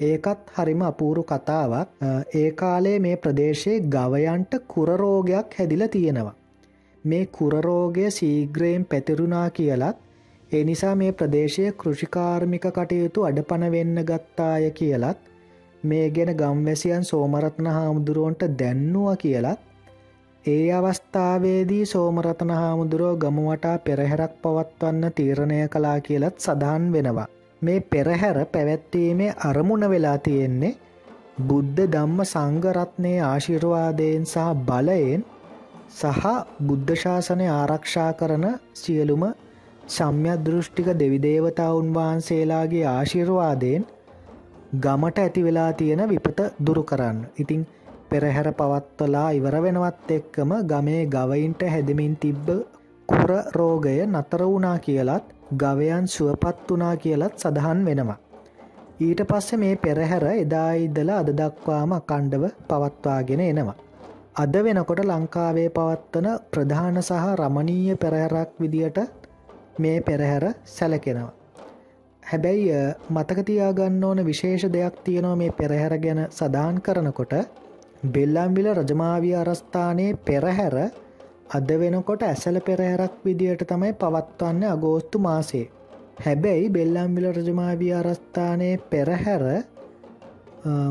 ඒකත් 0.00 0.54
හරිම 0.54 0.82
අපූරු 0.82 1.24
කතාවක් 1.24 1.88
ඒ 2.34 2.50
කාලේ 2.52 2.98
මේ 3.00 3.16
ප්‍රදේශයේ 3.16 3.80
ගවයන්ට 3.88 4.54
කුරරෝගයක් 4.68 5.58
හැදිල 5.58 5.88
තියෙනවා. 5.88 6.34
මේ 7.04 7.26
කුරරෝගය 7.28 8.10
සීග්‍රයෙන් 8.10 8.84
පැතිරුණා 8.84 9.50
කියලත් 9.50 9.96
ඒ 10.50 10.64
නිසා 10.64 10.94
මේ 10.94 11.12
ප්‍රදේශය 11.12 11.72
කෘෂිකාර්මික 11.74 12.66
කටයුතු 12.72 13.24
අඩපන 13.24 13.70
වෙන්න 13.70 13.96
ගත්තාය 14.04 14.70
කියලත් 14.72 15.33
මේ 15.84 16.06
ගැන 16.10 16.32
ගම්වැසියන් 16.36 17.04
සෝමරත්න 17.04 17.66
හාමුදුරුවන්ට 17.68 18.42
දැන්නුව 18.58 19.08
කියලත් 19.18 19.60
ඒ 20.44 20.72
අවස්ථාවේදී 20.72 21.84
සෝමරතන 21.86 22.50
හාමුදුරුවෝ 22.52 23.16
ගමුවටා 23.16 23.76
පෙරහැරක් 23.80 24.32
පවත්වන්න 24.42 25.12
තීරණය 25.12 25.60
කලා 25.68 25.98
කියලත් 26.00 26.36
සඳහන් 26.38 26.88
වෙනවා. 26.92 27.28
මේ 27.62 27.80
පෙරහැර 27.82 28.38
පැවැත්වීමේ 28.46 29.36
අරමුණ 29.44 29.90
වෙලා 29.90 30.18
තියෙන්නේ 30.20 30.74
බුද්ධ 31.42 31.80
ධම්ම 31.86 32.20
සංගරත්නය 32.24 33.14
ආශිර්වාදයෙන් 33.22 34.26
සහ 34.26 34.50
බලයෙන් 34.62 35.24
සහ 35.92 36.28
බුද්ධශාසනය 36.62 37.46
ආරක්ෂා 37.50 38.12
කරන 38.14 38.46
සියලුම 38.74 39.24
සම්‍යදෘෂ්ටික 39.88 40.88
දෙවිදේවතාවුන් 40.98 41.88
වහන්සේලාගේ 41.92 42.86
ආශිර්වාදයෙන් 42.88 43.86
ගමට 44.74 45.18
ඇති 45.18 45.42
වෙලා 45.42 45.72
තියෙන 45.72 46.02
විපත 46.08 46.40
දුරු 46.66 46.82
කරන්න. 46.82 47.18
ඉතිං 47.38 47.66
පෙරහැර 48.10 48.48
පවත්වලා 48.52 49.28
ඉවර 49.30 49.56
වෙනවත් 49.62 50.10
එක්කම 50.10 50.52
ගමේ 50.70 51.02
ගවයින්ට 51.06 51.62
හැදමින් 51.72 52.16
තිබ්බ 52.16 52.48
කුර 53.08 53.30
රෝගය 53.52 53.98
නතර 54.06 54.42
වුණා 54.42 54.78
කියලත් 54.78 55.26
ගවයන් 55.54 56.06
සුවපත් 56.08 56.66
වනා 56.70 56.96
කියලත් 56.96 57.34
සඳහන් 57.36 57.84
වෙනවා. 57.84 58.18
ඊට 59.00 59.20
පස්සේ 59.30 59.58
මේ 59.58 59.76
පෙරහැර 59.76 60.26
එදා 60.34 60.72
ඉදල 60.80 61.10
අද 61.10 61.30
දක්වාම 61.32 61.94
කණ්ඩව 62.02 62.44
පවත්වාගෙන 62.68 63.42
එනවා. 63.42 63.76
අද 64.36 64.54
වෙනකොට 64.64 65.00
ලංකාවේ 65.04 65.68
පවත්වන 65.70 66.28
ප්‍රධාන 66.50 67.02
සහ 67.02 67.24
රමණීය 67.36 67.96
පෙරහැරක් 67.96 68.50
විදියට 68.60 68.98
මේ 69.78 70.00
පෙරහැර 70.00 70.44
සැලකෙනවා. 70.66 71.32
හැබැයි 72.24 72.80
මතකතියාගන්න 73.10 74.04
ඕන 74.04 74.24
විශේෂ 74.24 74.72
දෙයක් 74.72 74.96
තියෙනවා 75.04 75.36
මේ 75.36 75.52
පෙරහැර 75.52 75.98
ගැන 75.98 76.20
සදාන් 76.30 76.80
කරනකොට 76.80 77.34
බෙල්ලම්විල 78.08 78.68
රජමාවිය 78.74 79.34
අරස්ථානයේ 79.36 80.18
පෙරහැර 80.22 80.76
අද 81.50 81.68
වෙනකොට 81.78 82.22
ඇසල 82.24 82.56
පෙරහැරක් 82.62 83.16
විදියට 83.24 83.64
තමයි 83.64 83.92
පවත්වන්න 83.94 84.62
අගෝස්තු 84.66 85.18
මාසේ. 85.20 85.66
හැබැයි 86.16 86.70
බෙල්ලම්බිල 86.70 87.26
රජමා 87.30 87.74
විහාරස්ථානය 87.74 88.78
පෙරහැර 88.86 89.44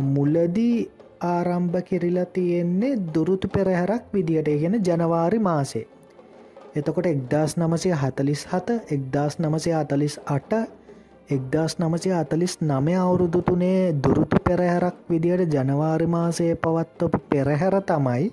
මුලදී 0.05 0.89
ආරම්භ 1.21 1.81
කිරිලා 1.81 2.25
තියෙන්නේ 2.27 2.99
දුරුතු 3.13 3.47
පෙරහැරක් 3.47 4.05
විදිහට 4.13 4.49
ගෙන 4.61 4.79
ජනවාරි 4.81 5.39
මාසේ. 5.39 5.85
එතකොට 6.75 7.05
එක්දස් 7.05 7.57
නමසය 7.57 7.91
හතලිස් 7.93 8.45
හත 8.45 8.69
එක්දස් 8.89 9.39
නමසය 9.39 9.73
අතලිස් 9.73 10.19
අට 10.27 10.53
එක්දස් 11.29 11.79
නමසය 11.79 12.11
අතලිස් 12.11 12.59
නමය 12.61 12.93
අවුරුදු 12.95 13.39
තුනේ 13.41 13.93
දුරුතු 13.95 14.37
පෙරහැරක් 14.39 14.95
විදියට 15.09 15.47
ජනවාරි 15.49 16.07
මාසය 16.07 16.47
පවත්වපු 16.55 17.17
පෙරහැර 17.29 17.75
තමයි 17.81 18.25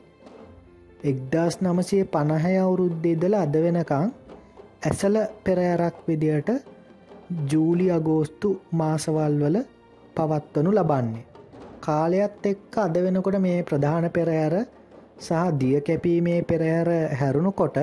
එක්දස් 1.03 1.55
නමසය 1.61 1.99
පණහැ 2.07 2.57
අවුරුද්දේදල 2.59 3.35
අද 3.37 3.55
වෙනකං 3.57 4.11
ඇසල 4.83 5.17
පෙරහැරක් 5.45 5.97
විදියට 6.05 6.51
ජූලි 7.47 7.87
අගෝස්තු 7.91 8.51
මාසවල් 8.73 9.39
වල 9.39 9.57
පවත්වනු 10.17 10.71
ලබන්නේ. 10.73 11.25
කාලයත් 11.81 12.45
එක්ක 12.45 12.75
අද 12.79 12.95
වෙනකොට 12.97 13.39
මේ 13.39 13.63
ප්‍රධාන 13.63 14.11
පෙරහැර 14.11 14.55
සහ 15.19 15.47
දිය 15.55 15.81
කැපීමේ 15.81 16.43
පෙරහැර 16.43 16.91
හැරුණු 17.15 17.53
කොට 17.53 17.79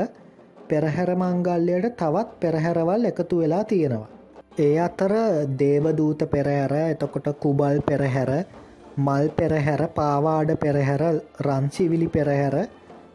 පෙරහැර 0.68 1.10
මංගල්ලයට 1.16 1.96
තවත් 1.96 2.30
පෙරහැරවල් 2.42 3.02
එකතු 3.06 3.36
වෙලා 3.38 3.64
තියෙනවා. 3.66 4.17
ඒ 4.58 4.80
අතර 4.80 5.14
දේවදූත 5.54 6.22
පෙරහැර 6.28 6.72
එතකොට 6.84 7.28
කුබල් 7.40 7.78
පෙරහැර 7.82 8.32
මල් 8.98 9.28
පෙරහැර 9.32 9.82
පාවාඩ 9.90 10.52
පෙරහැර 10.56 11.04
රංසිවිලි 11.42 12.08
පෙරහැර 12.08 12.56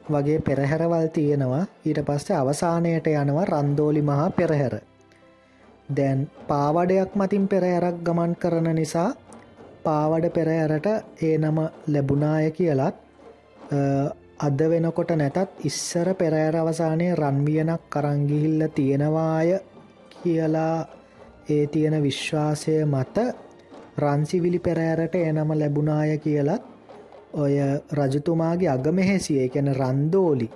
වගේ 0.08 0.38
පෙරහැරවල් 0.40 1.08
තියෙනවා 1.08 1.64
ඊට 1.84 2.00
පස්සේ 2.02 2.36
අවසානයට 2.36 3.06
යනවා 3.14 3.44
රන්දෝලි 3.46 4.02
මහා 4.02 4.30
පෙරහැර. 4.30 4.74
දැන් 5.88 6.30
පාවඩයක් 6.48 7.10
මතින් 7.14 7.48
පෙරහැරක් 7.48 7.96
ගමන් 8.00 8.36
කරන 8.36 8.68
නිසා 8.74 9.10
පාවඩ 9.84 10.30
පෙරහැරට 10.30 10.86
ඒ 11.22 11.34
නම 11.38 11.58
ලැබුණාය 11.88 12.50
කියලත් 12.52 12.96
අද 14.40 14.58
වෙනකොට 14.70 15.10
නැතත් 15.12 15.60
ඉස්සර 15.64 16.14
පෙරෑර 16.14 16.56
අවසානය 16.56 17.14
රන්වියනක් 17.14 17.82
කරංගිහිල්ල 17.90 18.62
තියෙනවාය 18.74 19.50
කියලා 20.14 21.01
ඒ 21.48 21.66
තියෙන 21.66 22.02
විශ්වාසය 22.02 22.84
මත 22.84 23.16
රන්සිවිලි 23.98 24.58
පෙරෑරට 24.60 25.14
එනම 25.16 25.50
ලැබුණාය 25.54 26.18
කියලත් 26.18 26.62
ඔය 27.34 27.54
රජතුමාගේ 27.92 28.68
අගමෙහෙසිය 28.68 29.38
එකැන 29.40 29.74
රන්දෝලි 29.74 30.48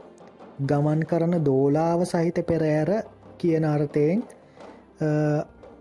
ගමන් 0.62 1.02
කරන 1.05 1.45
දෝලාව 1.45 2.05
සහිත 2.05 2.40
පෙරෑර 2.45 2.90
කියන 3.38 3.64
අර්ථයෙන් 3.66 4.23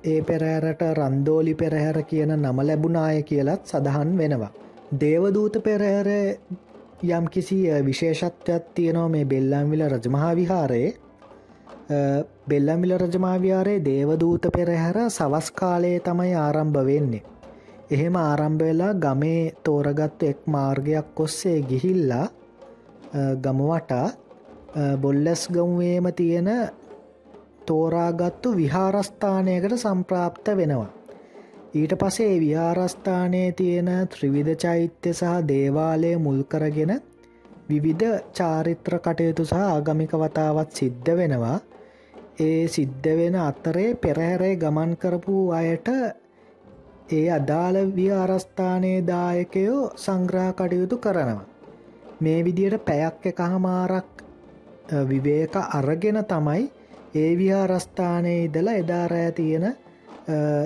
ඒ 0.06 0.22
පෙරෑරට 0.24 0.82
රන්දෝලි 0.94 1.54
පෙරහැර 1.56 2.04
කියන 2.04 2.36
නම 2.36 2.60
ලැබුණාය 2.62 3.24
කියලත් 3.24 3.66
සඳහන් 3.66 4.18
වෙනවා. 4.18 4.52
දේවදූත 4.96 5.56
පෙරහැර 5.64 6.10
යම් 7.10 7.26
කිසි 7.28 7.58
විශේෂත්වයක් 7.82 8.64
තියෙනවා 8.74 9.10
මේ 9.10 9.26
බෙල්ලම්විල 9.26 9.84
රජමහා 9.88 10.36
විහාරයේ 10.36 10.94
බෙල්ලමිල 12.50 12.98
රජමාවියාරයේ 12.98 13.86
දේවදූත 13.86 14.46
පෙරහැර 14.54 14.98
සවස් 15.08 15.52
කාලයේ 15.52 16.00
තමයි 16.00 16.34
ආරම්භ 16.36 16.86
වෙන්නේ. 16.86 17.24
එහෙම 17.92 18.16
ආරම්භවෙලා 18.18 18.94
ගමේ 18.96 19.54
තෝරගත්තු 19.64 20.26
එක් 20.26 20.40
මාර්ගයක් 20.48 21.20
ඔස්සේ 21.20 21.62
ගිහිල්ලා 21.62 22.28
ගමවටා 23.38 24.08
බොල්ලස් 24.98 25.48
ගමුවේම 25.50 26.08
තියෙන 26.14 26.50
තෝරාගත්තු 27.66 28.56
විහාරස්ථානයකට 28.56 29.78
සම්ප්‍රාප්ත 29.78 30.48
වෙනවා. 30.58 30.90
ඊට 31.76 31.94
පසේ 31.96 32.40
විහාරස්ථානයේ 32.40 33.52
තියෙන 33.52 33.90
ත්‍රිවිධ 34.10 34.58
චෛත්‍ය 34.58 35.14
සහ 35.14 35.48
දේවාලය 35.48 36.18
මුල්කරගෙන 36.18 36.92
විවිධ 37.70 38.12
චාරිත්‍ර 38.34 39.00
කටයුතු 39.00 39.46
සහ 39.46 39.64
ආගමික 39.64 40.12
වතාවත් 40.16 40.70
සිද්ධ 40.72 41.16
වෙනවා 41.18 41.58
ඒ 42.38 42.68
සිද්ධ 42.68 43.10
වෙන 43.18 43.36
අතරේ 43.38 43.96
පෙරහැරේ 43.96 44.56
ගමන් 44.58 44.98
කරපු 44.98 45.52
අයට 45.52 45.88
ඒ 47.10 47.30
අදාළ 47.32 47.78
විහාරස්ථානයේ 47.96 49.06
දායකයෝ 49.08 49.92
සංග්‍රහ 49.96 50.50
කටයුතු 50.54 50.98
කරනවා. 50.98 51.46
මේ 52.22 52.44
විදියට 52.44 52.86
පැයක් 52.86 53.26
එක 53.26 53.40
හමාරක් 53.40 54.10
විවේක 55.10 55.56
අරගෙන 55.72 56.20
තමයි 56.26 56.72
ඒ 57.16 57.32
විහාරස්ථානයේ 57.38 58.44
ඉදලා 58.46 58.76
එදාරෑ 58.76 59.32
තියෙන 59.32 59.66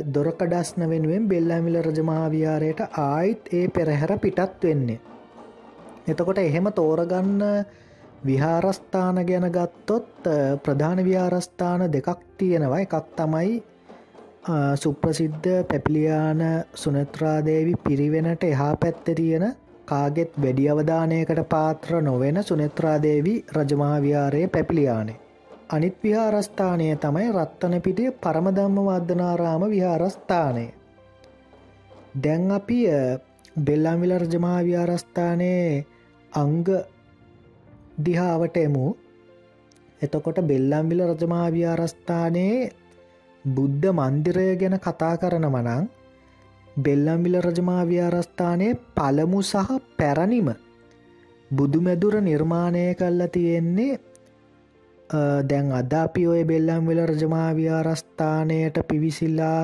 දොරකඩස්න 0.07 0.89
වෙනුවෙන් 0.89 1.27
බෙල්ලමිල 1.27 1.81
රජමහාවිහාරයට 1.81 2.81
ආයිත් 2.99 3.53
ඒ 3.53 3.67
පෙරහැර 3.69 4.17
පිටත් 4.17 4.63
වෙන්නේ. 4.63 4.99
එතකොට 6.07 6.37
එහෙම 6.39 6.71
තෝරගන්න 6.73 7.41
විහාරස්ථාන 8.25 9.25
ගැන 9.25 9.51
ගත්තොත් 9.51 10.29
ප්‍රධාන 10.63 11.03
විහාරස්ථාන 11.05 11.91
දෙකක් 11.91 12.19
තියෙනවා 12.37 12.79
එකක් 12.79 12.95
තමයි 13.15 13.63
සුප්‍රසිද්ධ 14.75 15.49
පැපිලියාන 15.63 16.41
සුනත්‍රාදේවි 16.75 17.73
පිරිවෙනට 17.83 18.43
එහා 18.43 18.75
පැත්ත 18.75 19.15
තියෙන 19.15 19.55
කාගෙත් 19.85 20.31
වැඩි 20.37 20.69
අවධානයකට 20.69 21.41
පාත්‍ර 21.49 22.01
නොවෙන 22.01 22.43
සුනත්‍රාදේවි 22.43 23.33
රජමහාවිහාරයේ 23.53 24.47
පැපිලියානේ 24.49 25.19
අනිත් 25.69 25.97
විහාරස්ථානය 26.03 26.85
තමයි 26.97 27.31
රත්තන 27.31 27.81
පිටිය 27.81 28.11
පරමධම්ම 28.13 28.77
වර්ධනාරාම 28.81 29.63
විහාරස්ථානය. 29.69 30.65
දැන් 32.23 32.51
අපි 32.51 32.79
බෙල්ලම්විල 33.65 34.13
රජමහා 34.17 34.63
විහාරස්ථානයේ 34.63 35.85
අංග 36.31 36.65
දිහාවට 37.99 38.57
එමු. 38.57 38.85
එතකොට 40.01 40.39
බෙල්ලම්විල 40.43 41.01
රජමහා 41.05 41.47
විහාරස්ථානයේ 41.49 42.71
බුද්ධ 43.45 43.87
මන්දිරය 43.91 44.49
ගැන 44.55 44.75
කතා 44.77 45.15
කරන 45.17 45.45
මනං 45.47 45.85
බෙල්ලම්විල 46.77 47.35
රජමා 47.41 47.83
විහාරස්ථානයේ 47.85 48.79
පළමු 48.95 49.39
සහ 49.43 49.71
පැරණිම 49.97 50.49
බුදුමැදුර 51.51 52.15
නිර්මාණය 52.21 52.83
කල්ලා 52.95 53.27
තියෙන්නේ 53.29 53.99
දැන් 55.43 55.71
අද 55.71 55.93
අපි 55.95 56.27
ඔය 56.27 56.43
බෙල්ලම් 56.45 56.83
වෙල 56.85 57.01
රජමා 57.05 57.49
විහාරස්ථානයට 57.53 58.77
පිවිසිල්ලා 58.87 59.61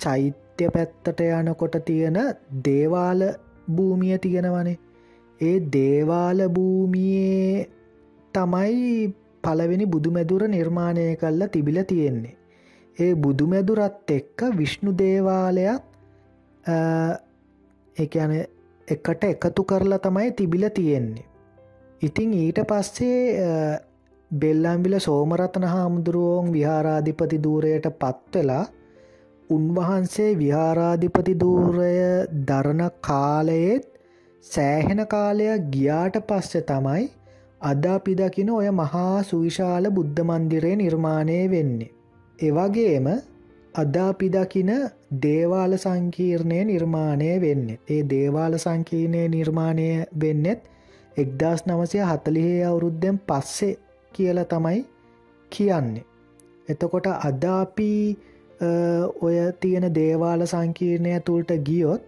චෛත්‍ය 0.00 0.66
පැත්තට 0.68 1.20
යනකොට 1.20 1.76
තියෙන 1.84 2.18
දේවාල 2.64 3.20
භූමිය 3.68 4.18
තියෙනවනේ. 4.18 4.78
ඒ 5.40 5.56
දේවාල 5.72 6.40
භූමියයේ 6.48 7.68
තමයි 8.34 9.14
පළවෙනි 9.44 9.86
බුදුමැදුර 9.86 10.42
නිර්මාණය 10.48 11.04
කල්ල 11.16 11.42
තිබිල 11.48 11.78
තියෙන්නේ. 11.84 12.36
ඒ 12.98 13.12
බුදුමැදුරත් 13.16 14.10
එක්ක 14.10 14.38
විශ්ණු 14.56 14.92
දේවාලයක් 14.94 15.82
එකන 17.96 18.32
එකට 18.88 19.24
එකතු 19.24 19.64
කරලා 19.64 19.98
තමයි 19.98 20.32
තිබිල 20.32 20.64
තියෙන්නේ. 20.70 21.28
ඉතිං 22.02 22.32
ඊට 22.34 22.60
පස්සේ 22.64 23.80
බෙල්ලම්බිල 24.30 24.96
සෝමරතන 24.98 25.64
හාමුදුරුවෝන් 25.64 26.52
විහාරාධිපති 26.52 27.42
දූරයට 27.42 27.86
පත්වෙලා 27.94 28.64
උන්වහන්සේ 29.50 30.30
විහාරාධිපති 30.38 31.34
දූරය 31.36 31.94
දරණ 32.48 32.82
කාලයේත් 33.00 33.89
සෑහෙන 34.44 35.00
කාලයක් 35.06 35.64
ගියාට 35.70 36.14
පස්සෙ 36.26 36.60
තමයි 36.62 37.02
අද 37.60 37.84
අපි 37.86 38.12
දකින 38.14 38.50
ඔය 38.50 38.68
මහා 38.72 39.22
සුවිශාල 39.22 39.88
බුද්ධ 39.90 40.20
මන්දිරය 40.22 40.72
නිර්මාණය 40.76 41.36
වෙන්නේ. 41.50 41.90
එවගේම 42.38 43.08
අද 43.74 43.96
අපි 43.98 44.28
දකින 44.28 44.70
දේවාල 45.18 45.72
සංකීර්ණය 45.76 46.60
නිර්මාණය 46.64 47.30
වෙන්න. 47.40 47.66
ඒ 47.88 48.02
දේවාල 48.04 48.56
සංකීර්ණය 48.56 49.22
නිර්මාණය 49.28 49.88
වෙන්නෙත් 50.16 50.60
එක්දස් 51.16 51.66
නවසය 51.66 52.00
හතලිහේ 52.02 52.64
අවුරුද්ධෙන් 52.64 53.18
පස්සේ 53.28 53.78
කියලා 54.12 54.44
තමයි 54.44 54.80
කියන්නේ. 55.52 56.06
එතකොට 56.68 57.06
අදාපි 57.20 57.92
ඔය 59.20 59.36
තියෙන 59.60 59.86
දේවාල 59.94 60.46
සංකීර්ණය 60.46 61.20
තුළට 61.20 61.52
ගියොත් 61.62 62.04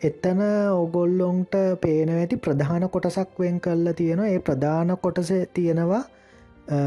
එතන 0.00 0.40
ඔගොල්ලොන්ට 0.74 1.54
පේන 1.80 2.08
ඇති 2.10 2.36
ප්‍රධාන 2.38 2.88
කොටසක් 2.88 3.38
වෙන් 3.38 3.60
කල්ල 3.60 3.92
තියෙන 3.92 4.20
ඒ 4.24 4.38
ප්‍රධාන 4.40 4.96
කොටස 4.98 5.32
තියෙනවා 5.54 6.02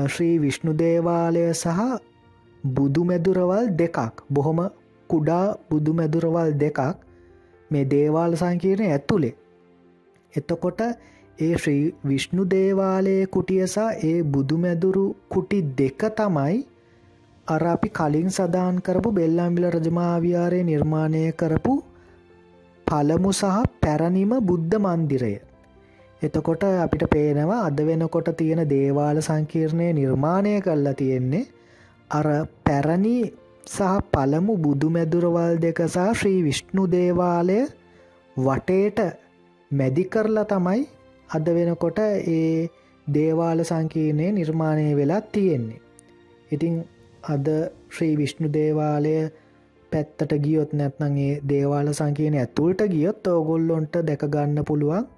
ශ්‍රී 0.08 0.36
විෂ්ණු 0.39 0.74
දේවාලය 0.76 1.43
සහ 1.54 1.82
බුදුමැදුරවල් 2.63 3.67
දෙකක්. 3.74 4.24
බොහොම 4.30 4.60
කුඩා 5.10 5.58
බුදුමැදුරවල් 5.70 6.52
දෙකක් 6.56 6.80
මේ 7.72 7.86
දේවාල 7.86 8.36
සංකීර්ණය 8.36 8.88
ඇතුළේ 8.91 9.36
එතකොට 10.34 10.82
ඒ 11.39 11.54
ශ්‍රී 11.56 11.84
විෂ්ණු 12.06 12.43
දේවාලයේ 12.46 13.26
කුටියසා 13.28 13.91
ඒ 14.04 14.24
බුදුමැදුරු 14.26 15.06
කුටි 15.30 15.60
දෙක 15.78 16.02
තමයි 16.17 16.58
අර 17.48 17.63
අපි 17.65 17.89
කලින් 17.91 18.30
සදාන් 18.30 18.82
කරපු 18.82 19.12
බෙල්ලාම්බිල 19.12 19.67
රජමාවියාරය 19.70 20.62
නිර්මාණය 20.63 21.22
කරපු 21.32 21.74
පළමු 22.88 23.32
සහ 23.32 23.65
පැරණිම 23.82 24.32
බුද්ධ 24.41 24.76
මන්දිරය. 24.78 25.36
එතකොට 26.21 26.63
අපිට 26.63 27.04
පේනවා 27.12 27.65
අද 27.65 27.80
වෙනකොට 27.80 28.30
තියෙන 28.38 28.62
දේවාල 28.65 29.17
සංකීර්ණය 29.21 29.88
නිර්මාණය 29.93 30.54
කරලා 30.62 30.93
තියෙන්නේ 30.93 31.45
අර 32.12 32.28
පැරණි 32.65 33.15
සහ 33.67 33.93
පළමු 34.13 34.54
බුදුමැදුරවල් 34.58 35.56
දෙක 35.60 35.80
සහ 35.86 35.97
ශ්‍රී 36.19 36.39
විෂ්ණු 36.43 36.84
දේවාලය 36.88 37.60
වටේට 38.38 39.00
මැදි 39.71 40.04
කරලා 40.06 40.45
තමයි 40.45 40.84
අද 41.30 41.47
වෙනකොට 41.50 42.00
ඒ 42.00 42.69
දේවාල 43.08 43.60
සංකීර්ණය 43.63 44.28
නිර්මාණය 44.32 44.88
වෙලා 44.95 45.21
තියෙන්නේ. 45.34 45.82
ඉතිං 46.52 46.76
අද 47.26 47.47
ශ්‍රී 47.89 48.15
විෂ්ණු 48.17 48.47
දේවාලය 48.54 49.13
පැත්තට 49.98 50.40
ගියොත් 50.46 50.74
නැත්නගේ 50.74 51.36
දේවාල 51.50 51.94
සංකීන 51.94 52.36
ඇතුළට 52.38 52.82
ගියොත් 52.90 53.28
ඕගොල්ලොන්ට 53.28 54.04
දැකගන්න 54.06 54.68
පුළුවන් 54.68 55.14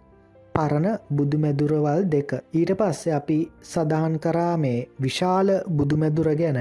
පරණ 0.55 0.87
බුදුමැදුරවල් 1.09 2.01
දෙක. 2.07 2.31
ඊට 2.53 2.71
පස්සේ 2.79 3.13
අපි 3.13 3.39
සඳහන් 3.63 4.15
කරා 4.19 4.55
මේ 4.57 4.87
විශාල 5.01 5.49
බුදුමැදුර 5.71 6.29
ගැන. 6.35 6.59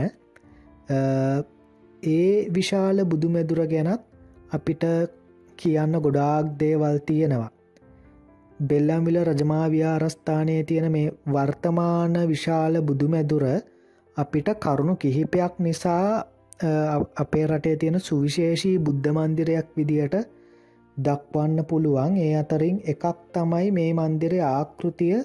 ඒ 2.03 2.35
විශාල 2.51 3.05
බුදුමැදුර 3.05 3.61
ගැනත් 3.67 4.03
අපිට 4.51 4.85
කියන්න 5.59 5.95
ගොඩාක් 5.99 6.53
දේවල් 6.61 6.99
තියෙනවා. 7.07 7.51
බෙල්ලම්විල 8.61 9.19
රජමා 9.25 9.67
විහාරස්ථානයේ 9.69 10.63
තියෙන 10.65 10.93
මේ 10.93 11.15
වර්තමාන 11.29 12.17
විශාල 12.29 12.83
බුදුමැදුර 12.83 13.45
අපිට 14.17 14.49
කරුණු 14.61 14.95
කිහිපයක් 14.97 15.55
නිසා 15.59 16.25
අපේ 17.17 17.47
රටේ 17.47 17.77
තියෙන 17.77 18.01
සුවිශේෂී 18.01 18.79
බුද්ධ 18.81 19.11
මන්දිරයක් 19.13 19.69
විදියට 19.77 20.15
දක්වන්න 20.97 21.65
පුළුවන් 21.65 22.17
ඒ 22.19 22.31
අතරින් 22.37 22.79
එකක් 22.85 23.05
තමයි 23.33 23.71
මේ 23.73 23.91
මන්දිරය 23.95 24.41
ආකෘතිය 24.43 25.19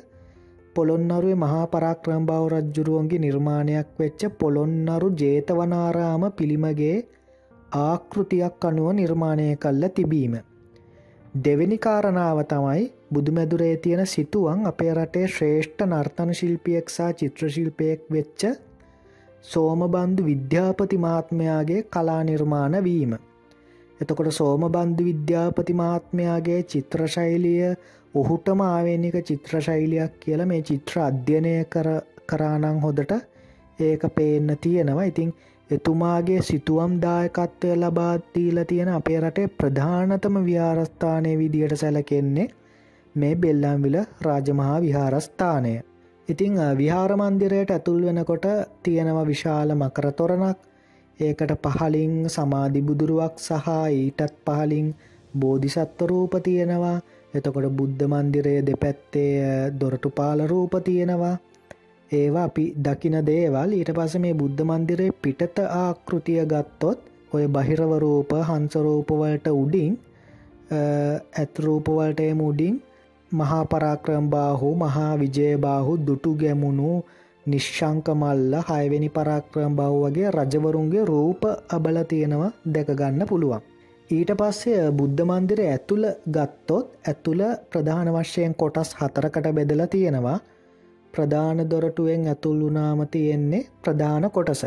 පොළොන්නරුවේ 0.76 1.36
මහා 1.38 1.66
පරාක්‍රම් 1.68 2.26
බව 2.26 2.44
රජ්ජුරුවන්ගේ 2.52 3.20
නිර්මාණයක් 3.20 3.90
වෙච්ච 4.00 4.22
පොළොන්නරු 4.40 5.10
ජේතවනාරාම 5.16 6.24
පිළිමගේ 6.32 6.96
ආකෘතියක් 7.80 8.66
අනුව 8.66 8.90
නිර්මාණය 8.94 9.48
කල්ල 9.58 9.84
තිබීම. 9.92 10.36
දෙවෙනි 11.38 11.78
කාරණාව 11.78 12.40
තමයි 12.46 12.84
බුදුමැදුරේ 13.14 13.76
තියෙන 13.78 14.06
සිතුවන් 14.08 14.60
අපේ 14.66 14.94
රටේ 14.94 15.28
ශ්‍රේෂ්ඨ 15.28 15.84
නර්තන 15.88 16.34
ශිල්පියෙක් 16.34 16.88
සහ 16.90 17.10
චිත්‍රශිල්පයෙක් 17.16 18.02
වෙච්ච 18.12 18.42
සෝමබන්ධු 19.44 20.26
විද්‍යාපති 20.26 20.98
මාත්මයාගේ 21.00 21.82
කලා 21.90 22.22
නිර්මාණ 22.24 22.78
වීම. 22.84 23.14
එතකොට 24.00 24.32
සෝමබන්ධු 24.34 25.04
විද්‍යාපති 25.06 25.74
මාත්මයාගේ 25.76 26.62
චිත්‍රශෛලිය 26.66 27.76
ඔහුටම 28.16 28.60
ආවෙනික 28.64 29.16
චිත්‍රශෛලියක් 29.24 30.20
කියලා 30.20 30.48
මේ 30.48 30.62
චිත්‍ර 30.64 31.00
අධ්‍යනය 31.02 31.54
කර 31.68 31.88
කරානං 32.28 32.80
හොදට 32.80 33.14
ඒක 33.80 34.04
පේන්න 34.16 34.58
තියෙනවා 34.58 35.06
ඉතිං 35.06 35.32
එතුමාගේ 35.70 36.42
සිතුවම් 36.42 36.94
දායකත්වය 37.02 37.72
ලබාදීල 37.76 38.60
තියෙන 38.66 38.92
අපේ 38.92 39.20
රටේ 39.20 39.54
ප්‍රධානතම 39.54 40.36
විහාරස්ථානය 40.42 41.32
විදියට 41.38 41.76
සැලකෙන්නේ 41.76 42.48
මේ 43.16 43.36
බෙල්ලම්විල 43.38 43.98
රාජමහා 44.22 44.78
විහාරස්ථානය 44.82 45.74
ඉතිං 46.28 46.56
විහාරමන්දිරයට 46.74 47.72
ඇතුල් 47.72 48.02
වෙනකොට 48.02 48.46
තියෙනවා 48.84 49.26
විශාල 49.26 49.70
මකර 49.74 50.08
තොරණක්. 50.14 50.58
ඒකට 51.20 51.52
පහලින් 51.66 52.14
සමාධි 52.28 52.82
බුදුරුවක් 52.82 53.36
සහ 53.40 53.68
ඊටත් 53.92 54.22
පහලින් 54.46 54.88
බෝධිසත්වරූප 55.36 56.34
තියෙනවා. 56.44 56.98
එතකොට 57.34 57.68
බුද්ධ 57.72 58.04
මන්දිරය 58.06 58.56
දෙපැත්තේ 58.62 59.72
දොරටු 59.74 60.10
පාලරූප 60.12 60.74
තියෙනවා. 60.84 61.36
ඒවා 62.12 62.44
අපි 62.44 62.66
දකින 62.78 63.18
දේවල්. 63.24 63.70
ඊට 63.72 63.92
පස 63.92 64.16
මේ 64.18 64.34
බුද්ධ 64.34 64.64
මන්දිරේ 64.64 65.12
පිටත 65.22 65.60
ආකෘතිය 65.60 66.42
ගත්තොත් 66.46 67.00
ඔය 67.32 67.46
බහිරවරූප 67.50 68.32
හංසරූපවලට 68.50 69.48
උඩින් 69.54 69.94
ඇත්රූපවලට 70.72 72.22
මුඩින් 72.36 72.76
මහා 73.34 73.64
පරාක්‍රම්බාහු 73.66 74.70
මහා 74.76 75.12
විජයබාහු 75.18 75.94
දුටු 76.02 76.32
ගැමුණු 76.36 76.90
නිශ්ශංකමල්ල 77.46 78.54
හයවෙනි 78.62 79.10
පරාක්‍රම් 79.10 79.76
බව් 79.76 79.94
වගේ 80.04 80.30
රජවරුන්ගේ 80.32 81.06
රූප 81.06 81.42
අබල 81.70 81.98
තියෙනවා 82.06 82.52
දැකගන්න 82.68 83.24
පුළුවන්. 83.26 83.64
ඊට 84.10 84.32
පස්සේ 84.36 84.82
බුද්ධ 84.92 85.24
මන්දිර 85.24 85.60
ඇතුළ 85.64 86.06
ගත්තොත් 86.30 86.88
ඇතුළ 87.06 87.44
ප්‍රධාන 87.70 88.10
වශයෙන් 88.12 88.54
කොටස් 88.56 88.90
හතරකට 88.96 89.48
බෙදලා 89.52 89.88
තියෙනවා 89.88 90.38
ප්‍රධාන 91.14 91.60
දොරටුවෙන් 91.66 92.24
ඇතුල් 92.28 92.60
වුනාම 92.62 93.02
තියෙන්නේ 93.08 93.68
ප්‍රධාන 93.82 94.26
කොටස 94.32 94.64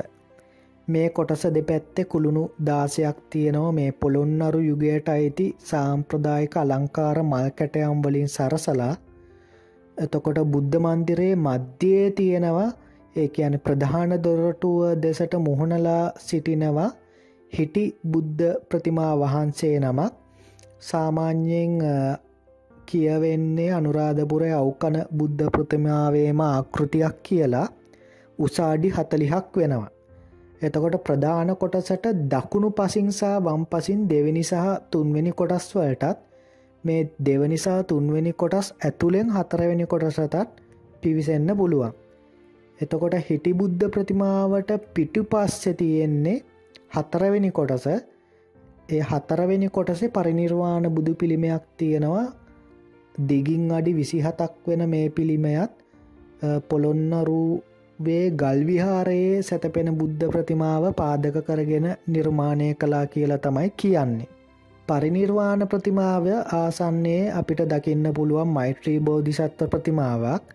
මේ 0.88 1.08
කොටස 1.10 1.42
දෙපැත්තෙ 1.54 2.02
කුළුණු 2.04 2.42
දාසයක් 2.66 3.16
තියෙනවා. 3.30 3.72
මේ 3.72 3.90
පොළොන්නරු 3.92 4.60
යුගයට 4.60 5.08
අයිති 5.08 5.46
සාම්ප්‍රදායික 5.60 6.56
අලංකාර 6.56 7.18
මල් 7.22 7.48
කැටයම් 7.58 8.02
වලින් 8.02 8.28
සරසලා 8.28 8.94
එතකොට 9.96 10.38
බුද්ධ 10.46 10.76
මන්දිරයේ 10.78 11.36
මධ්‍යයේ 11.36 12.10
තියෙනවා. 12.10 12.70
ඒ 13.16 13.28
කියන 13.28 13.54
ප්‍රධාන 13.58 14.12
දොරටුව 14.24 14.78
දෙසට 15.02 15.34
මුහුණලා 15.38 16.04
සිටිනවා 16.18 16.90
හිටි 17.52 17.84
බුද්ධ 18.04 18.44
ප්‍රතිමා 18.68 19.12
වහන්සේ 19.16 19.74
නමක්. 19.80 20.12
සාමාන්‍යයෙන් 20.80 21.74
කියවෙන්නේ 22.86 23.70
අනුරාධපුරය 23.72 24.52
අවකන 24.52 24.96
බුද්ධ 25.18 25.50
ප්‍රතිමාවේම 25.50 26.40
ආකෘතියක් 26.42 27.16
කියලා. 27.22 27.66
උසාඩි 28.38 28.88
හතලිහක් 28.90 29.56
වෙනවා. 29.56 29.95
එතකොට 30.62 30.96
ප්‍රධාන 31.04 31.50
කොටසට 31.56 32.06
දකුණු 32.28 32.70
පසිංසා 32.70 33.36
වම් 33.40 33.64
පසින් 33.66 34.08
දෙවැනි 34.08 34.42
සහ 34.42 34.64
තුන්වෙනි 34.90 35.32
කොටස් 35.32 35.68
වලටත් 35.74 36.18
මේ 36.84 37.00
දෙවනිසා 37.26 37.78
තුන්වෙනි 37.84 38.32
කොටස් 38.32 38.74
ඇතුළෙන් 38.80 39.30
හතරවෙනි 39.30 39.86
කොටසටත් 39.86 40.36
පිවිසෙන්න 41.02 41.56
පුළුවන්. 41.56 41.92
එතකොට 42.78 43.14
හිටි 43.26 43.54
බුද්ධ 43.54 43.90
ප්‍රතිමාවට 43.90 44.70
පිටු 44.94 45.24
පස්සෙ 45.24 45.74
තියෙන්නේ 45.74 46.42
හතරවෙනි 46.94 47.50
කොටස 47.50 47.86
ඒ 48.88 49.02
හතරවෙනි 49.02 49.68
කොටසේ 49.68 50.08
පරිනිර්වාණ 50.08 50.84
බුදු 50.90 51.12
පිළිමයක් 51.14 51.64
තියෙනවා 51.76 52.26
දිගින් 53.28 53.70
අඩි 53.72 53.92
විසිහතක් 53.94 54.52
වෙන 54.66 54.82
මේ 54.88 55.08
පිළිමයත් 55.10 55.72
පොළොන්නරූ 56.68 57.62
වේ 57.98 58.30
ගල්විහාරයේ 58.32 59.42
සැතපෙන 59.42 59.90
බුද්ධ 59.96 60.24
ප්‍රතිමාව 60.28 60.84
පාදක 60.92 61.36
කරගෙන 61.42 61.86
නිර්මාණය 62.06 62.74
කලා 62.74 63.06
කියලා 63.06 63.38
තමයි 63.38 63.70
කියන්නේ. 63.76 64.28
පරිනිර්වාණ 64.88 65.62
ප්‍රතිමාව 65.66 66.26
ආසන්නේ 66.54 67.32
අපිට 67.32 67.62
දකින්න 67.66 68.08
පුළුවන් 68.14 68.50
මෛත්‍රී 68.50 68.98
බෝධිසත්ව 69.00 69.70
ප්‍රතිමාවක් 69.70 70.52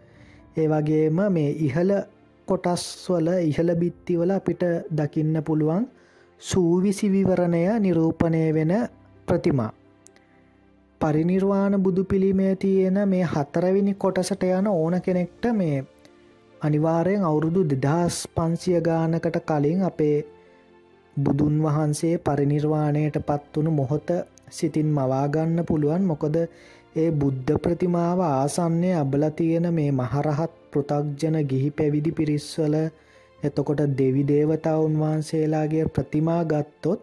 ඒ 0.57 0.67
වගේම 0.67 1.21
මේ 1.29 1.49
ඉහළ 1.61 1.93
කොටස්වල 2.47 3.27
ඉහළ 3.41 3.73
බිත්තිවල 3.75 4.31
අපිට 4.31 4.63
දකින්න 4.93 5.43
පුළුවන් 5.43 5.87
සූවිසි 6.41 7.09
විවරණය 7.09 7.63
නිරූපණය 7.79 8.43
වෙන 8.53 8.73
ප්‍රතිමා. 9.27 9.71
පරිනිර්වාණ 11.01 11.83
බුදු 11.83 12.03
පිළිමේ 12.03 12.55
තියෙන 12.55 13.01
මේ 13.07 13.25
හතරවිනි 13.25 13.93
කොටසට 13.95 14.43
යන 14.49 14.67
ඕන 14.69 15.01
කෙනෙක්ට 15.01 15.49
මේ 15.53 15.77
අනිවාරයෙන් 16.61 17.23
අවුරුදු 17.23 17.61
දෙදහස් 17.65 18.15
පන්සිය 18.29 18.79
ගානකට 18.81 19.37
කලින් 19.43 19.79
අපේ 19.83 20.17
බුදුන් 21.15 21.55
වහන්සේ 21.59 22.15
පරිනිර්වාණයට 22.19 23.17
පත්වුණු 23.21 23.71
මොහොත 23.71 24.09
සිතින් 24.49 24.89
මවාගන්න 24.89 25.65
පුළුවන්. 25.65 26.03
මොකද 26.03 26.35
ඒ 26.95 27.09
බුද්ධ 27.13 27.51
ප්‍රතිමාව 27.57 28.19
ආසන්නේ 28.23 28.95
අබල 28.95 29.23
තියෙන 29.31 29.67
මේ 29.71 29.91
මහරහත් 29.93 30.53
පෘතක්ජන 30.71 31.37
ගිහි 31.45 31.69
පැවිදි 31.71 32.11
පිරිස්වල 32.11 32.75
එතකොට 33.39 33.81
දෙවි 33.95 34.23
දේවතාවුන් 34.25 34.95
වහන්සේලාගේ 34.97 35.85
ප්‍රතිමා 35.87 36.43
ගත්තොත් 36.45 37.01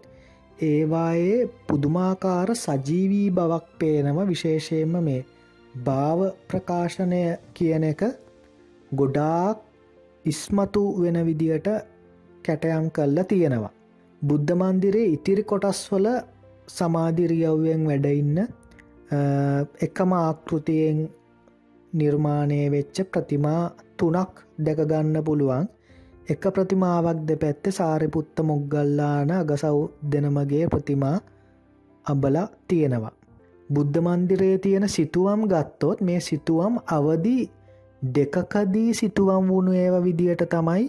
ඒවායේ 0.63 1.49
පුදුමාකාර 1.67 2.51
සජීවී 2.57 3.29
බවක් 3.33 3.67
පේනම 3.79 4.19
විශේෂයෙන්ම 4.27 4.95
මේ 5.03 5.21
භාව 5.83 6.21
ප්‍රකාශනය 6.49 7.23
කියන 7.55 7.85
එක 7.85 8.03
ගොඩාක් 8.95 9.59
ඉස්මතු 10.25 10.83
වෙන 11.03 11.19
විදියට 11.27 11.69
කැටයම් 12.45 12.91
කල්ල 12.91 13.19
තියෙනවා. 13.29 13.73
බුද්ධ 14.23 14.53
මන්දිරේ 14.55 15.13
ඉතිරි 15.15 15.43
කොටස්වල 15.45 16.07
සමාධිරියව්වෙන් 16.69 17.83
වැඩඉන්න 17.87 18.39
එකම 19.81 20.13
ආකෘතියෙන් 20.15 21.01
නිර්මාණය 21.93 22.61
වෙච්ච 22.71 22.97
ප්‍රතිමා 23.13 23.63
තුනක් 23.97 24.35
දැකගන්න 24.59 25.25
පුළුවන් 25.25 25.69
එක 26.29 26.43
ප්‍රතිමාවක් 26.55 27.21
දෙ 27.29 27.37
පැත්ත 27.37 27.65
සාරිපුත්ත 27.71 28.37
මොග්ගල්ලාන 28.43 29.31
අගසව් 29.33 29.79
දෙනමගේ 30.13 30.67
ප්‍රතිමා 30.69 31.17
අබලා 32.07 32.49
තියෙනවා. 32.69 33.15
බුද්ධ 33.71 33.99
මන්දිරයේ 34.01 34.59
තියෙන 34.59 34.89
සිතුවම් 34.89 35.41
ගත්තොත් 35.49 36.01
මේ 36.01 36.21
සිතුවම් 36.21 36.75
අවදි 36.87 37.51
දෙකකදී 38.03 38.95
සිතුවම් 38.95 39.49
වුණු 39.49 39.73
ඒව 39.75 39.95
විදියට 40.05 40.43
තමයි 40.49 40.85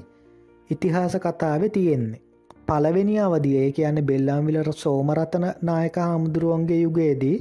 ඉතිහාස 0.70 1.16
කතාව 1.18 1.64
තියෙන්නේ. 1.70 2.22
පලවෙනි 2.68 3.20
අවදියේ 3.20 3.72
කියන 3.72 3.98
බෙල්ලාම්විලට 4.06 4.72
සෝමරතන 4.76 5.46
නායක 5.62 5.98
හාමුදුරුවන්ගේ 5.98 6.82
යුගයේදී 6.82 7.38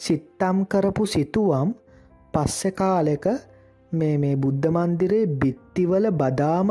සිත්තම් 0.00 0.58
කරපු 0.66 1.06
සිතුවම් 1.06 1.74
පස්සෙ 2.34 2.70
කාලෙක 2.72 3.26
මේ 3.92 4.16
මේ 4.18 4.36
බුද්ධ 4.36 4.68
මන්දිරේ 4.68 5.26
බිත්තිවල 5.26 6.06
බදාම 6.12 6.70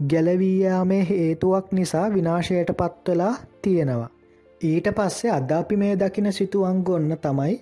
ගැලවීයාමේ 0.00 1.02
හේතුවක් 1.04 1.72
නිසා 1.72 2.06
විනාශයට 2.14 2.70
පත්වලා 2.72 3.34
තියෙනවා. 3.62 4.10
ඊට 4.60 4.88
පස්සේ 4.96 5.30
අද 5.30 5.50
අපි 5.50 5.76
මේ 5.76 5.94
දකින 5.96 6.32
සිතුවන් 6.32 6.82
ගොන්න 6.82 7.16
තමයි 7.22 7.54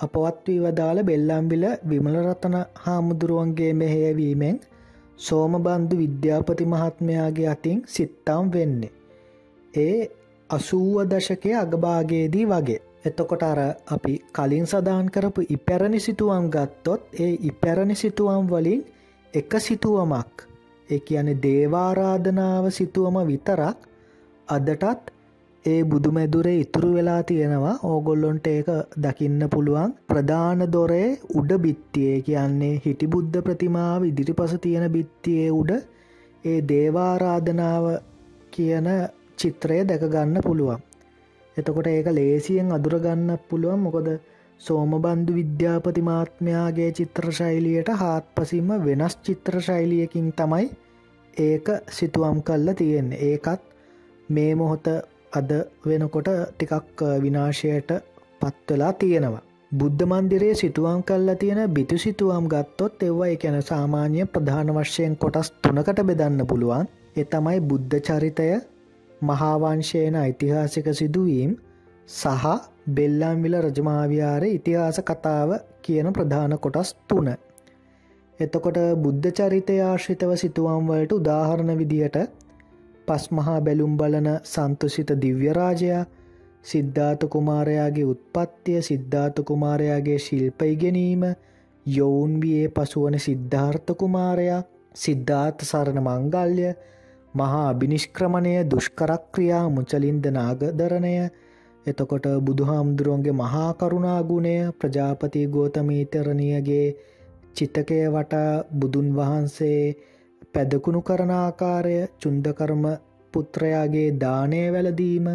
අපවත් 0.00 0.46
වී 0.46 0.60
වදාළ 0.60 1.00
බෙල්ලම්බිල 1.04 1.64
විමලරතන 1.88 2.56
හාමුදුරුවන්ගේ 2.76 3.72
මෙහෙයවීමෙන් 3.74 4.60
සෝමබන්ධු 5.18 5.96
විද්‍යාපති 5.96 6.64
මහත්මයාගේ 6.66 7.48
අතින් 7.48 7.82
සිත්තාම් 7.86 8.52
වෙන්නේ. 8.52 8.92
ඒ 9.76 9.98
අසූුව 10.50 11.02
දශකය 11.06 11.50
අගභාගයේදී 11.54 12.46
වගේ. 12.46 12.80
එතකොට 13.04 13.42
අර 13.42 13.60
අපි 13.86 14.14
කලින් 14.30 14.66
සදාන් 14.66 15.06
කරපු 15.08 15.40
ඉපැරණි 15.48 16.00
සිතුවම් 16.00 16.46
ගත්තොත් 16.48 17.02
ඒ 17.16 17.32
ඉපැරණි 17.42 17.96
සිතුවම් 17.96 18.44
වලින් 18.46 18.82
එක 19.34 19.52
සිතුවමක් 19.58 20.34
ඒ 20.88 21.00
කියන 21.00 21.28
දේවාරාධනාව 21.42 22.64
සිතුවම 22.70 23.16
විතරක් 23.26 23.78
අදටත් 24.48 25.12
ඒ 25.64 25.84
බුදුමැදුරේ 25.84 26.58
ඉතුරු 26.60 26.90
වෙලා 26.94 27.22
තියෙනවා. 27.22 27.74
ඕගොල්ලොන්ට 27.82 28.46
ඒක 28.46 28.68
දකින්න 28.96 29.42
පුළුවන්. 29.50 29.90
ප්‍රධාන 30.08 30.62
දොරේ 30.72 31.08
උඩ 31.34 31.50
බිත්තියේ 31.58 32.20
කියන්නේ 32.22 32.80
හිටි 32.84 33.06
බුද්ධ 33.06 33.42
ප්‍රතිමාව 33.46 34.04
ඉදිරිපස 34.04 34.54
තියෙන 34.60 34.86
බිත්තියේ 34.92 35.50
උඩ 35.52 35.72
ඒ 36.44 36.58
දේවාරාධනාව 36.68 37.84
කියන 38.50 38.88
චිත්‍රය 39.38 39.78
දැකගන්න 39.84 40.40
පුළුවන්. 40.42 40.80
එතකොට 41.56 41.88
ඒක 41.88 42.08
ලේසියෙන් 42.10 42.72
අදුරගන්න 42.72 43.38
පුළුවන්. 43.48 43.80
මොකොද 43.80 44.08
සෝමබන්ධු 44.60 45.32
විද්‍යාපති 45.34 46.02
මාත්මයාගේ 46.02 46.90
චිත්‍රශෛලියට 46.92 47.90
හාත් 48.00 48.24
පසිම 48.34 48.68
වෙනස් 48.84 49.14
චිත්‍රශෛලියකින් 49.24 50.32
තමයි 50.32 50.66
ඒක 51.40 51.68
සිතුවම් 51.90 52.42
කල්ල 52.42 52.68
තියෙන්නේ. 52.74 53.22
ඒකත් 53.28 53.62
මේ 54.28 54.52
මොහොත 54.54 54.86
අද 55.32 55.50
වෙනකොට 55.84 56.28
ටිකක් 56.50 57.02
විනාශයට 57.22 57.90
පත්වෙලා 58.40 58.92
තියෙනවා. 58.94 59.42
බුද්ධ 59.72 60.04
මන්දිරයේ 60.04 60.54
සිතුවම් 60.54 61.02
කල්ලා 61.02 61.34
තියෙන 61.36 61.60
බිතු 61.70 61.98
සිතුවම් 61.98 62.46
ගත්තොත් 62.48 63.02
එව්වා 63.02 63.28
එකැන 63.28 63.62
සාමාන්‍ය 63.62 64.24
ප්‍රධාන 64.26 64.72
වශ්‍යයෙන් 64.74 65.14
කොටස් 65.16 65.50
තුනකට 65.62 66.00
බෙදන්න 66.04 66.46
පුළුවන් 66.46 66.88
එ 67.16 67.24
තමයි 67.24 67.60
බුද්ධ 67.62 67.96
චරිතය 68.00 68.48
මහාවංශයන 69.22 70.16
ඓතිහාසික 70.16 70.88
සිදුවීම් 70.92 71.52
සහ 72.08 72.44
බෙල්ලාම්විල 72.88 73.54
රජමාවියාර 73.60 74.44
ඉතිහාස 74.48 74.98
කතාව 75.02 75.50
කියන 75.82 76.12
ප්‍රධාන 76.12 76.58
කොටස් 76.58 76.90
තුන. 77.08 77.28
එතකොට 78.38 78.78
බුද්ධ 78.96 79.28
චරිතය 79.32 79.76
ආශ්‍රිතව 79.82 80.32
සිතුවම්වලට 80.36 81.12
උදාහරණ 81.12 81.72
විදිහට 81.78 82.18
පස් 83.10 83.24
මහා 83.32 83.60
බැලුම් 83.60 83.94
බලන 83.96 84.28
සන්තුසිත 84.46 85.12
දිව්‍යරාජයා 85.20 86.02
සිද්ධාත 86.64 87.22
කුමාරයාගේ 87.26 88.06
උත්පත්තිය 88.06 88.82
සිද්ධාත 88.82 89.40
කුමාරයාගේ 89.44 90.18
ශිල්ප 90.20 90.62
ඉගෙනීම 90.64 91.24
යොවුන් 91.86 92.32
වියේ 92.40 92.68
පසුවන 92.70 93.18
සිද්ධාර්ථ 93.20 93.92
කුමාරයා 93.96 94.60
සිද්ධාර්ථ 94.96 95.64
සරණ 95.64 96.00
මංගල්ය 96.02 96.72
මහා 97.34 97.62
අභිනිෂ්ක්‍රමණය 97.66 98.52
දුෂ්කරක්‍රියා 98.70 99.64
මුචලින්ද 99.70 100.24
නාගදරණය 100.30 101.14
එතකොට 101.86 102.26
බුදුහාමුදුරුවන්ගේ 102.42 103.34
මහා 103.34 103.70
කරුණාගුණය 103.74 104.54
ප්‍රජාපති 104.74 105.46
ගෝතමීතරණියගේ 105.48 106.86
චිතකය 107.56 108.00
වටා 108.10 108.50
බුදුන් 108.74 109.08
වහන්සේ 109.14 109.82
පැදකුණු 110.54 111.00
කරනාකාරය 111.02 111.96
චුන්දකර්ම 112.18 112.84
පුත්‍රයාගේ 113.34 114.08
දානය 114.18 114.62
වැලදීම 114.70 115.26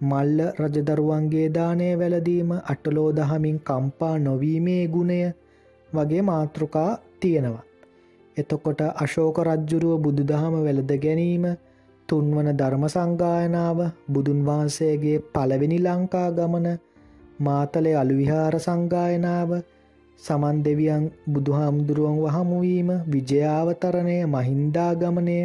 මල්ල 0.00 0.38
රජදරුවන්ගේ 0.60 1.48
දානය 1.50 1.88
වැලදීම 1.96 2.50
අටලෝ 2.66 3.08
දහමින් 3.12 3.58
කම්පා 3.62 4.14
නොවීමේ 4.20 4.84
ගුණය 4.88 5.20
වගේ 5.88 6.22
මාතෘකා 6.22 6.90
තියෙනවා. 7.20 7.66
එතකොට 8.36 8.80
අශෝක 8.96 9.38
රජ්ජුරුව 9.40 10.00
බුදු 10.00 10.22
දහම 10.24 10.54
වැළද 10.60 10.92
ගැනීම 10.98 11.44
තුන්වන 12.08 12.48
ධර්ම 12.54 12.84
සංගායනාව 12.88 13.78
බුදුන් 14.08 14.40
වහන්සේගේ 14.42 15.18
පළවෙනි 15.28 15.78
ලංකා 15.80 16.28
ගමන 16.32 16.66
මාතලේ 17.40 17.94
අලුවිහාර 17.96 18.54
සංගායනාව 18.60 19.50
සමන් 20.20 20.58
දෙවියන් 20.62 21.04
බුදුහාමුදුරුවන් 21.28 22.18
වහමුවීම 22.24 22.90
විජයාවතරණය 23.08 24.18
මහින්දාගමනය 24.26 25.38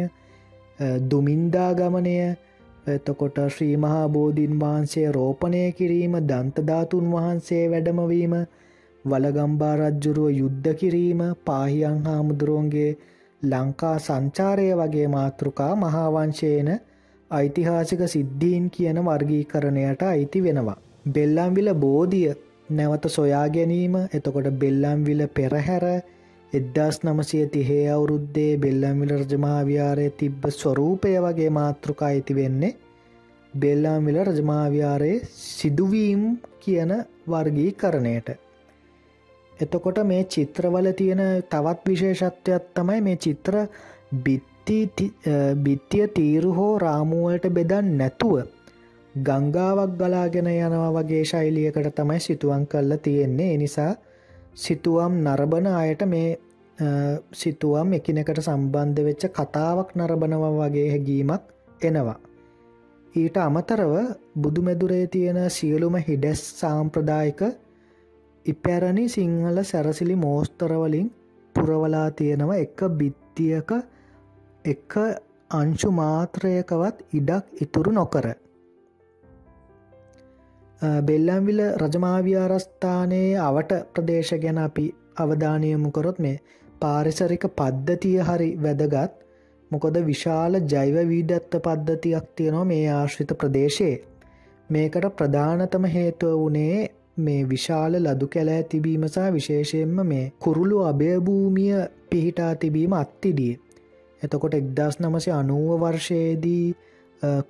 දුමින්දාගමනය 1.04 2.14
එතකොට 2.88 3.38
ශ්‍රී 3.48 3.76
මහා 3.76 4.06
බෝධීන් 4.08 4.54
වහන්සේ 4.58 5.08
රෝපණය 5.12 5.62
කිරීම 5.72 6.14
දන්තධාතුන් 6.22 7.10
වහන්සේ 7.10 7.64
වැඩමවීම 7.68 8.34
වලගම්බා 9.04 9.74
රජ්ජුරුව 9.76 10.30
යුද්ධ 10.32 10.70
කිරීම 10.74 11.20
පාහියන් 11.44 11.98
හාමුදුරුවන්ගේ 12.04 12.90
ලංකා 13.42 13.96
සංචාරය 14.00 14.68
වගේ 14.74 15.08
මාතෘකා 15.08 15.72
මහාවංශයන 15.76 16.70
ඓතිහාසික 17.30 18.02
සිද්ධීන් 18.08 18.70
කියන 18.70 18.98
වර්ගීකරණයට 19.04 20.02
අයිති 20.04 20.42
වෙනවා. 20.42 20.78
බෙල්ලම්විල 21.08 21.70
බෝධිය 21.76 22.34
නැවත 22.70 23.04
සොයා 23.10 23.46
ගැනීම 23.48 23.94
එතකොට 24.10 24.48
බෙල්ලම්විල 24.56 25.22
පෙරහැර 25.30 25.86
එද්දස් 26.52 26.98
නමසය 27.02 27.40
තිහේ 27.48 27.86
අවුරුද්දේ 27.90 28.50
බෙල්ලම්විල 28.58 29.14
රජමාවියාරය 29.14 30.10
තිබ්බ 30.16 30.42
ස්වරූපය 30.52 31.14
වගේ 31.20 31.50
මාතෘකා 31.52 32.08
අයිති 32.08 32.34
වෙන්නේ 32.34 32.76
බෙල්ලාම්විල 33.54 34.18
රජමාවියාරයේ 34.24 35.24
සිදුවීම් 35.36 36.22
කියන 36.60 36.92
වර්ගී 37.26 37.70
කරණයට 37.74 38.28
එතකොට 39.56 39.98
මේ 40.04 40.24
චිත්‍රවල 40.26 40.90
තියෙන 40.92 41.22
තවත් 41.50 41.80
විශේෂත්වයක් 41.86 42.68
තමයි 42.74 43.00
මේ 43.00 43.16
චිත්‍ර 43.18 43.56
බිත්තිය 45.64 46.06
තීරු 46.14 46.52
හෝ 46.52 46.72
රාමුවලට 46.78 47.48
බෙදන් 47.50 47.90
නැතුව 47.96 48.36
ගංගාවක් 49.14 49.92
ගලාගෙන 49.96 50.48
යනවා 50.48 50.90
වගේ 50.94 51.24
ශෛලියකට 51.24 51.94
තමයි 51.94 52.20
සිතුවන් 52.20 52.66
කල්ල 52.66 52.96
තියෙන්නේ 52.98 53.54
එනිසා 53.54 53.92
සිතුවම් 54.56 55.14
නරබන 55.22 55.66
අයට 55.68 56.02
මේ 56.06 56.30
සිතුවම් 57.32 57.92
එකිනෙකට 57.92 58.40
සම්බන්ධ 58.40 59.04
වෙච්ච 59.04 59.24
කතාවක් 59.30 59.94
නරබනව 59.96 60.44
වගේ 60.56 60.88
හැගීමක් 60.90 61.42
එනවා. 61.82 62.18
ඊට 63.14 63.36
අමතරව 63.38 63.92
බුදුමැදුරේ 64.36 65.06
තියෙන 65.06 65.38
සියලුම 65.50 65.94
හිඩැස් 65.98 66.42
සාම්ප්‍රදායික 66.60 67.40
ඉපැරණි 68.46 69.08
සිංහල 69.08 69.62
සැරසිලි 69.64 70.16
මෝස්තරවලින් 70.16 71.08
පුරවලා 71.54 72.10
තියෙනව 72.12 72.52
එක 72.54 72.78
බිත්තියක 72.90 73.70
එක 74.64 74.92
අංශු 75.50 75.90
මාත්‍රයකවත් 75.92 76.96
ඉඩක් 77.12 77.44
ඉතුරු 77.62 77.92
නොකර. 77.92 78.26
බෙල්ලම්විල 81.02 81.60
රජමාවි්‍යාරස්ථානයේ 81.76 83.38
අවට 83.40 83.72
ප්‍රදේශ 83.92 84.34
ගැන 84.36 84.58
අපි 84.60 84.84
අවධානයමුකොරොත් 85.18 86.18
මේ 86.18 86.36
පාරිසරික 86.80 87.46
පද්ධතිය 87.52 88.18
හරි 88.22 88.50
වැදගත් 88.58 89.16
මොකොද 89.70 89.98
විශාල 90.04 90.60
ජෛව 90.66 90.96
වීඩත්ත 91.06 91.58
පද්ධතියක් 91.60 92.28
තියෙනවා 92.34 92.64
මේ 92.66 92.86
ආශ්‍රිත 92.90 93.34
ප්‍රදේශයේ 93.36 93.96
මේකට 94.70 95.08
ප්‍රධානතම 95.14 95.84
හේතුව 95.88 96.38
වනේ 96.40 96.78
මේ 97.18 97.42
විශාල 97.46 97.98
ලදු 98.00 98.26
කැලෑ 98.28 98.62
තිබීම 98.64 99.06
සහ 99.06 99.32
විශේෂයෙන්ම 99.32 100.00
මේ 100.06 100.24
කුරුළු 100.40 100.82
අභයභූමිය 100.84 101.78
පිහිටා 102.08 102.52
තිබීම 102.56 102.92
අත්තිඩිය. 102.94 103.54
එතකොට 104.22 104.54
එක්දස් 104.54 105.00
නමසය 105.00 105.30
අනුව 105.32 105.70
වර්ෂයේදී 105.80 106.66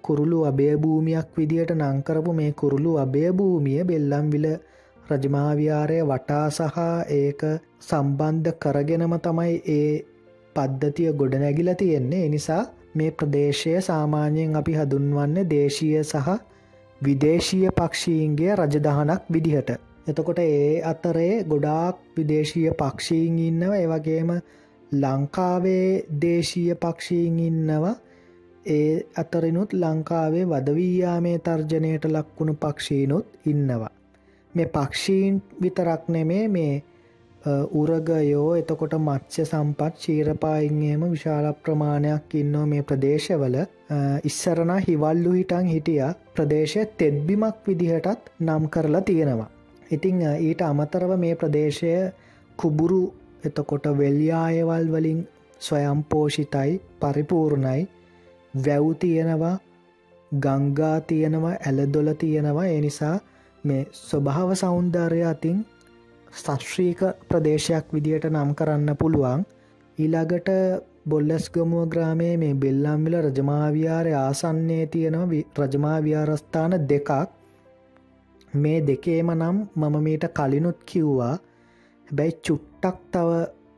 කුරුළු 0.03 0.39
අභයභූමියක් 0.45 1.29
විදියට 1.37 1.73
නංකරපු 1.75 2.33
මේ 2.33 2.53
කුරුළු 2.53 2.93
අභයභූමිය 2.99 3.81
බෙල්ලම්විල 3.85 4.47
රජමාවියාරය 5.07 5.99
වටා 6.05 6.47
සහ 6.51 6.79
ඒක 7.15 7.43
සම්බන්ධ 7.81 8.57
කරගෙනම 8.59 9.15
තමයි 9.19 9.55
ඒ 9.71 9.93
පද්ධතිය 10.57 11.13
ගොඩනැගිල 11.13 11.71
තියෙන්නේ. 11.75 12.27
එනිසා 12.27 12.63
මේ 12.95 13.11
ප්‍රදේශය 13.13 13.75
සාමාන්‍යයෙන් 13.83 14.57
අපි 14.57 14.73
හඳුන්වන්න 14.73 15.51
දේශීය 15.51 16.03
සහ 16.03 16.39
විදේශීය 17.01 17.71
පක්ෂීන්ගේ 17.71 18.57
රජදහනක් 18.57 19.23
විදිහට. 19.33 19.71
එතකොට 20.07 20.41
ඒ 20.41 20.83
අතරේ 20.83 21.45
ගොඩාක් 21.45 21.97
විදේශීය 22.17 22.73
පක්ෂීන් 22.73 23.39
ඉන්නව. 23.41 23.73
ඒවගේම 23.75 24.31
ලංකාවේ 24.93 25.89
දේශීය 26.23 26.75
පක්ෂීන් 26.77 27.39
ඉන්නවා. 27.41 27.95
ඒ 28.67 29.07
අතරිනුත් 29.17 29.73
ලංකාවේ 29.75 30.45
වදවීයාමේ 30.47 31.39
තර්ජනයට 31.41 32.05
ලක්වුණු 32.07 32.55
පක්ෂීනුත් 32.57 33.27
ඉන්නවා. 33.47 33.91
මේ 34.55 34.67
පක්ෂීන් 34.69 35.43
විතරක් 35.63 36.09
නෙමේ 36.09 36.49
මේ 36.49 36.83
උරගයෝ 37.73 38.55
එතකොට 38.55 38.95
මත්ස්‍ය 38.99 39.45
සම්පත් 39.45 39.95
ශීරපායින්ගේම 39.97 41.03
විශාල 41.07 41.47
ප්‍රමාණයක් 41.55 42.35
ඉන්නෝ 42.35 42.67
මේ 42.67 42.83
ප්‍රදේශවල. 42.83 43.57
ඉස්සරණ 44.25 44.73
හිවල්ලු 44.79 45.33
හිටන් 45.33 45.67
හිටිය. 45.67 46.03
ප්‍රදේශය 46.35 46.87
තෙත්බිමක් 46.99 47.57
විදිහටත් 47.67 48.33
නම් 48.41 48.69
කරලා 48.69 49.01
තියෙනවා. 49.03 49.51
ඉතිං 49.91 50.21
ඊට 50.41 50.63
අමතරව 50.63 51.17
මේ 51.17 51.35
ප්‍රදේශය 51.37 51.93
කුබුරු 52.59 53.03
එතකොට 53.45 53.87
වෙල්යායවල් 53.99 54.89
වලින් 54.93 55.21
ස්වයම්පෝෂිතයි 55.61 56.81
පරිපූර්ණයි. 57.01 57.89
වැව් 58.55 58.87
තියෙනවා 58.99 59.57
ගංගා 60.33 61.01
තියෙනවා 61.01 61.57
ඇලදොල 61.61 62.13
තියෙනවා. 62.15 62.67
එනිසා 62.69 63.17
මේ 63.65 63.87
ස්වභාව 63.93 64.51
සෞන්දර්ය 64.55 65.23
අතින් 65.25 65.59
සශ්‍රීක 66.35 67.01
ප්‍රදේශයක් 67.29 67.87
විදියට 67.93 68.27
නම් 68.27 68.55
කරන්න 68.55 68.97
පුළුවන්. 68.97 69.41
ඊළඟට 69.99 70.49
බොල්ලස්ගමුව 71.07 71.89
ග්‍රාමයේ 71.89 72.37
මේ 72.37 72.55
බෙල්ලම්විල 72.55 73.17
රජමාවියාරය 73.23 74.13
ආසන්නේ 74.15 74.87
තියෙනවා 74.87 75.67
රජමාවියාරස්ථාන 75.67 76.73
දෙකක්. 76.89 77.11
මේ 78.53 78.81
දෙකේම 78.83 79.31
නම් 79.33 79.57
මම 79.77 79.95
මීට 80.03 80.25
කලිනුත් 80.31 80.79
කිව්වා. 80.87 81.35
හැබැයි 82.09 82.41
චුට්ටක් 82.45 82.99
තව 83.13 83.31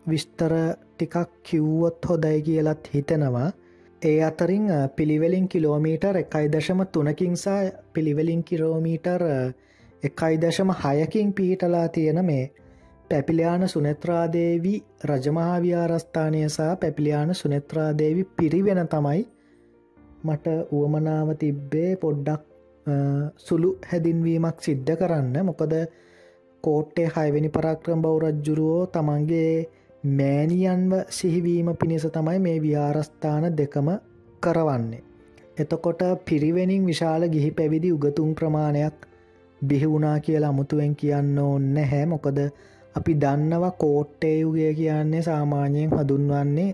විස්තර 0.06 0.52
ටිකක් 0.90 1.30
කිව්වොත් 1.42 1.98
හොදයි 2.08 2.42
කියලත් 2.42 2.82
හිතෙනවා. 2.94 3.50
ඒ 4.02 4.22
අතරින් 4.22 4.66
පිළිවෙලින් 4.96 5.48
කිලෝමීටර් 5.48 6.16
එකයි 6.16 6.46
දශම 6.48 6.80
තුනකින්සා 6.86 7.60
පිළිවෙලින් 7.92 8.44
කිරෝමීටර් 8.44 9.22
එකයි 10.02 10.40
දශම 10.40 10.70
හයකින් 10.74 11.32
පිහිටලා 11.32 11.88
තියෙන 11.88 12.24
මේ 12.24 12.44
පැපිලයාන 13.10 13.68
සුනෙත්‍රාදේවී 13.68 14.78
රජමහාවියාරස්ථානය 15.04 16.40
සහ 16.48 16.76
පැපිලියාන 16.80 17.34
සුනෙත්‍රාදේවි 17.34 18.24
පිරිවෙන 18.36 18.88
තමයි 18.88 19.22
මට 20.24 20.46
උවමනාව 20.72 21.34
තිබ්බේ 21.36 21.96
පොඩ්ඩක් 21.96 22.42
සුළු 23.38 23.70
හැදින්වීමක් 23.88 24.56
සිද්ධ 24.60 24.96
කරන්න. 24.96 25.44
මොකද 25.44 25.74
කෝට්ටේ 26.64 27.08
හයවෙනි 27.08 27.48
පරක්‍රම් 27.48 28.02
බෞරජ්ජුරුවෝ 28.02 28.86
තමන්ගේ 28.86 29.68
මෑනියන්ව 30.02 30.92
සිහිවීම 31.10 31.76
පිණිස 31.76 32.06
තමයි 32.08 32.38
මේ 32.38 32.62
විහාරස්ථාන 32.62 33.56
දෙකම 33.56 33.88
කරවන්නේ. 34.40 35.02
එතකොට 35.58 36.02
පිරිවෙනින් 36.24 36.86
විශාල 36.86 37.28
ගිහි 37.28 37.50
පැවිදි 37.50 37.92
උගතුන් 37.92 38.34
ප්‍රමාණයක් 38.34 39.06
බිහිවුණා 39.62 40.20
කියලා 40.20 40.48
අමුතුවෙන් 40.48 40.94
කියන්න 40.96 41.38
ඕන්න 41.38 41.76
හැ 41.84 42.06
මොකද 42.06 42.38
අපි 42.94 43.14
දන්නවා 43.14 43.70
කෝට්ටේයුගේ 43.72 44.72
කියන්නේ 44.74 45.22
සාමාන්‍යයෙන් 45.22 45.90
හඳුන්වන්නේ 45.90 46.70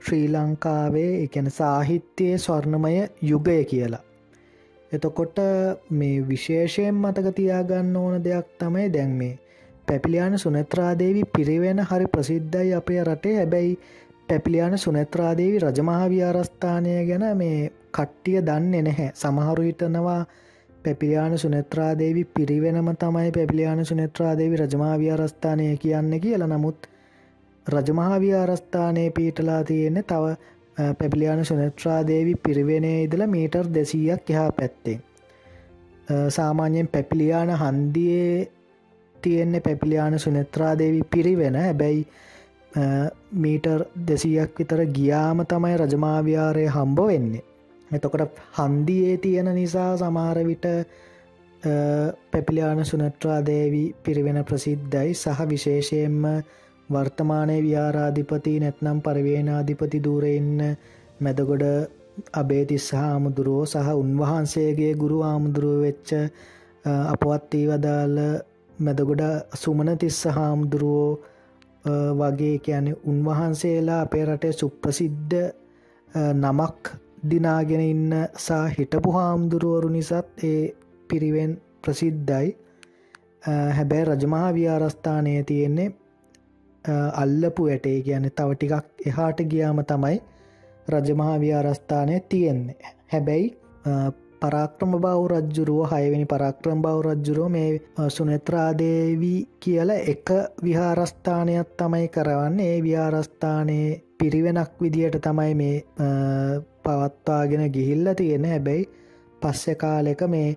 ශ්‍රී 0.00 0.26
ලංකාවේ 0.28 1.10
එකන 1.24 1.50
සාහිත්‍යයේ 1.50 2.38
ස්වර්ණමය 2.38 2.94
යුගය 3.22 3.64
කියලා. 3.64 4.04
එතකොට 4.92 5.36
මේ 5.90 6.28
විශේෂයෙන් 6.28 6.94
මතක 6.94 7.34
තියාගන්න 7.34 7.96
ඕන 7.96 8.24
දෙයක් 8.24 8.48
තමයි 8.58 8.88
දැන් 8.92 9.10
මේ 9.10 9.38
පැපිලියාන 9.88 10.38
සුනත්‍රාදේවි 10.38 11.22
පිරිවෙන 11.36 11.80
හරි 11.80 12.06
ප්‍රසිද්ධයි 12.06 12.74
අපේ 12.74 13.04
රටේ. 13.04 13.36
හැබැයි 13.36 13.78
පැපිලියාන 14.28 14.78
සුනත්‍රාදේවි 14.78 15.58
රජමහාවියාරස්ථානය 15.58 16.94
ගැන 17.06 17.26
මේ 17.36 17.72
කට්ටිය 17.92 18.38
දන්නේ 18.42 18.82
නැහැ. 18.82 19.10
සමහරු 19.14 19.62
හිටනවා 19.62 20.20
පැපිලියාන 20.84 21.38
සුනත්‍රාදේවි 21.38 22.24
පිරිවෙනම 22.26 22.88
තමයි 22.96 23.32
පැපිලියාන 23.32 23.84
සුනත්‍රාදේවි 23.86 24.56
රජමාවියාරස්ථානය 24.56 25.76
කියන්න 25.76 26.20
කියලා. 26.20 26.48
නමුත් 26.48 26.88
රජමහාවියාරස්ථානය 27.66 29.10
පීටලා 29.10 29.64
තියෙන්නේ 29.64 30.02
තව 30.04 30.34
පැපිලියාන 30.94 31.44
සුනත්‍රාදේවි 31.44 32.34
පිරිවෙනේ 32.36 33.02
ඉදල 33.04 33.26
මීටර් 33.26 33.66
දෙසීයක් 33.74 34.30
එහා 34.30 34.50
පැත්තේ 34.52 34.98
සාමාන්‍යයෙන් 36.28 36.88
පැපිලියාන 36.88 37.50
හන්දියේ 37.56 38.48
තියෙන්නේ 39.22 39.60
පැපිලියාන 39.60 40.18
සුනත්‍රාදේවි 40.18 41.02
පිරිවෙන. 41.06 41.56
හැබැයි 41.56 42.06
මීටර් 43.36 43.84
දෙසීයක් 44.02 44.58
විතර 44.58 44.84
ගියාම 44.88 45.44
තමයි 45.46 45.76
රජමාවියාරය 45.78 46.66
හම්බ 46.68 46.98
වෙන්නේ. 47.04 47.44
එතකොට 47.90 48.42
හන්දියේ 48.52 49.16
තියෙන 49.18 49.54
නිසා 49.54 49.96
සමාරවිට 49.98 50.66
පැපිලියාන 52.30 52.84
සුනට්‍රාදේවී 52.84 53.94
පිරිවෙන 54.00 54.44
ප්‍රසිද්ධයි. 54.44 55.14
සහ 55.14 55.48
විශේෂයෙන්ම 55.48 56.22
වර්තමානය 56.88 57.56
ව්‍යාරාධිපති 57.62 58.60
නැත්නම් 58.60 59.00
පරිවේනාධිපති 59.00 60.04
දූරඉන්න 60.04 60.60
මැදගොඩ 61.20 61.64
අබේතිස් 62.32 62.88
සහ 62.88 63.02
ආමුදුරුවෝ 63.02 63.66
සහ 63.66 63.92
උන්වහන්සේගේ 63.94 64.94
ගුරු 64.94 65.18
ආමුදුරුව 65.22 65.76
වෙච්ච 65.82 66.10
අපවත්වී 66.84 67.66
වදාල 67.68 68.16
මැදගොඩ 68.82 69.22
සුමන 69.56 69.90
තිස්ස 69.98 70.20
හාමුදුරුවෝ 70.30 71.10
වගේ 72.16 72.58
කියන 72.60 72.88
උන්වහන්සේලා 73.04 74.00
අපේ 74.00 74.24
රටේ 74.26 74.52
සුප්‍රසිද්ධ 74.54 75.38
නමක් 76.34 76.92
දිනාගෙන 77.24 77.82
ඉන්න 77.82 78.12
සා 78.38 78.66
හිටපු 78.68 79.12
හාමුදුරුවරු 79.12 79.88
නිසත් 79.90 80.44
ඒ 80.44 80.74
පිරිවෙන් 81.08 81.52
ප්‍රසිද්ධයි. 81.82 82.56
හැබැයි 83.70 84.04
රජමහා 84.06 84.54
විහාරස්ථානය 84.54 85.32
තියෙන්නේ 85.44 85.88
අල්ලපු 87.14 87.66
ඇටේ 87.66 87.96
කියන 88.02 88.30
තව 88.32 88.54
ටිකක් 88.54 89.06
එහාට 89.06 89.40
ගියාම 89.46 89.84
තමයි 89.84 90.18
රජමහා 90.88 91.40
විහාරස්ථානය 91.40 92.20
තියෙන්නේ. 92.28 92.76
හැබැයි 93.08 93.46
පරාක්‍රම 94.42 94.94
බව 94.96 95.18
රජ්ජුරුව 95.32 95.90
හයවෙනි 95.90 96.26
පරාක්‍රම් 96.26 96.78
බව 96.80 96.96
රජ්ජුරුව 97.06 97.50
මේ 97.50 98.08
සුනෙත්‍රාදේවී 98.08 99.38
කියල 99.58 99.90
එක 99.90 100.32
විහාරස්ථානයක් 100.62 101.76
තමයි 101.76 102.08
කරවන්න 102.08 102.60
ඒ 102.62 102.76
විහාරස්ථානයේ 102.82 104.00
පිරිවෙනක් 104.18 104.74
විදියට 104.80 105.20
තමයි 105.20 105.54
මේ 105.54 105.76
පවත්වාගෙන 106.82 107.64
ගිහිල්ල 107.70 108.14
තියෙන 108.14 108.44
හැබැයි 108.46 108.90
පස්සෙ 109.42 109.74
කාලෙක 109.76 110.22
මේ 110.28 110.48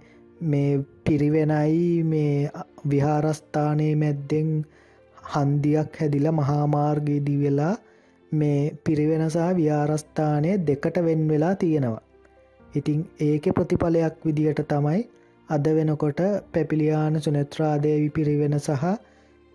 මේ 0.45 0.71
පිරිවෙනයි 1.03 2.03
මේ 2.05 2.49
විහාරස්ථානය 2.89 3.89
මැද්දෙන් 3.95 4.49
හන්දියක් 5.27 5.99
හැදිල 5.99 6.31
මහාමාර්ගයේදී 6.33 7.39
වෙලා 7.39 7.75
මේ 8.31 8.61
පිරිවෙනසා 8.83 9.51
විහාරස්ථානය 9.55 10.51
දෙකට 10.61 10.97
වෙන් 10.99 11.27
වෙලා 11.27 11.55
තියෙනවා. 11.57 12.04
ඉතිං 12.75 13.01
ඒක 13.21 13.45
ප්‍රතිඵලයක් 13.51 14.15
විදියට 14.25 14.61
තමයි 14.67 15.01
අද 15.49 15.65
වෙනකොට 15.71 16.19
පැපිලියාන 16.51 17.15
සුනත්‍රාදේවි 17.19 18.09
පිරිවෙන 18.11 18.57
සහ 18.59 18.85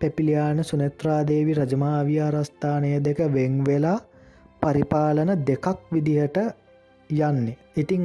පැපිලියාන 0.01 0.59
සුනත්‍රාදේවි 0.63 1.53
රජමාවියාරස්ථානය 1.55 2.91
දෙක 3.01 3.19
වෙං 3.29 3.55
වෙලා 3.65 3.99
පරිපාලන 4.61 5.31
දෙකක් 5.47 5.65
විදිහට 5.91 6.37
යන්නේ. 7.09 7.57
ඉතිං 7.75 8.03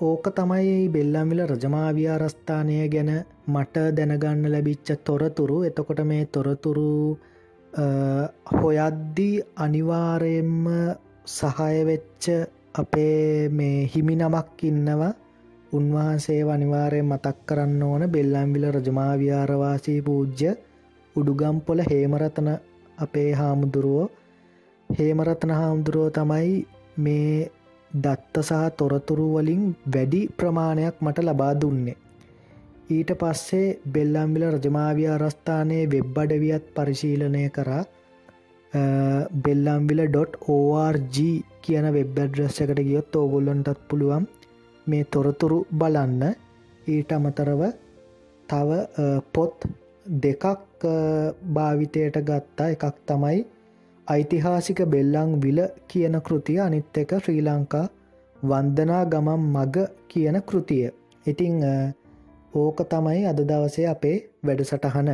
ඕක 0.00 0.24
තමයි 0.34 0.88
බෙල්ලම්විල 0.88 1.40
රජමාවියාරස්ථානය 1.46 2.76
ගැන 2.88 3.10
මට 3.48 3.84
දැනගන්න 3.96 4.52
ලැබිච්ච 4.52 4.88
තොරතුරු 5.04 5.58
එතකොට 5.64 6.00
මේ 6.04 6.24
තොරතුරු 6.28 6.92
හොයද්දී 8.54 9.34
අනිවාරයෙන්ම 9.56 10.66
සහයවෙච්ච 11.28 12.24
අපේ 12.76 13.48
මේ 13.50 13.88
හිමි 13.92 14.14
නමක් 14.16 14.62
ඉන්නවා. 14.62 15.12
උන්වහන්සේ 15.72 16.40
වනිවාරය 16.44 17.00
මතක් 17.02 17.36
කරන්න 17.46 17.82
ඕන. 17.82 18.02
බෙල්ලම්විල 18.10 18.66
රජමාවියාරවාසී 18.70 20.00
පූජ්‍ය 20.02 20.50
උඩුගම්පොල 21.16 21.80
හේමරතන 21.90 22.48
අපේ 22.98 23.30
හාමුදුරුවෝ. 23.32 24.08
හේමරත්න 24.90 25.50
හාමුදුරුවෝ 25.50 26.10
තමයි 26.10 26.66
මේ 26.96 27.50
දත්ත 27.90 28.34
සහ 28.40 28.62
තොරතුරු 28.78 29.26
වලින් 29.34 29.62
වැඩි 29.94 30.20
ප්‍රමාණයක් 30.36 30.96
මට 31.00 31.24
ලබා 31.24 31.54
දුන්නේ. 31.60 31.96
ඊට 32.90 33.10
පස්සේ 33.20 33.78
බෙල්ලම්විල 33.92 34.44
රජමාවිය 34.50 35.08
අරස්ථානයේ 35.08 35.90
වෙබ් 35.92 36.18
අඩවියත් 36.18 36.66
පරිශීලනය 36.74 37.44
කරා. 37.50 37.84
බෙල්ලම්විල.org 39.44 41.16
කියන 41.64 41.86
වෙබ් 41.96 42.18
ඇඩ්‍රස් 42.18 42.60
එකට 42.64 42.80
ගියොත් 42.88 43.16
ඕගොල්ලොන්ටත් 43.16 43.80
පුළුවන් 43.88 44.24
මේ 44.86 45.04
තොරතුරු 45.12 45.58
බලන්න. 45.72 46.22
ඊට 46.86 47.10
අමතරව 47.12 47.62
තව 48.48 48.68
පොත් 49.34 49.56
දෙකක් 50.24 50.44
භාවිතයට 51.54 52.16
ගත්තා 52.28 52.68
එකක් 52.74 52.96
තමයි 53.08 53.38
ඓතිහාසික 54.06 54.80
බෙල්ලං 54.86 55.30
විල 55.42 55.60
කියන 55.88 56.16
කෘතිය. 56.26 56.58
අනිත් 56.60 56.98
එක 57.02 57.10
ශ්‍රී 57.22 57.42
ලංකා 57.42 57.86
වන්දනා 58.42 59.04
ගමම් 59.12 59.42
මග 59.54 59.76
කියන 60.08 60.36
කෘතිය. 60.48 60.90
ඉතිං 61.26 61.54
ඕක 62.54 62.78
තමයි 62.90 63.22
අද 63.30 63.38
දවසේ 63.48 63.86
අපේ 63.94 64.16
වැඩසටහන. 64.46 65.10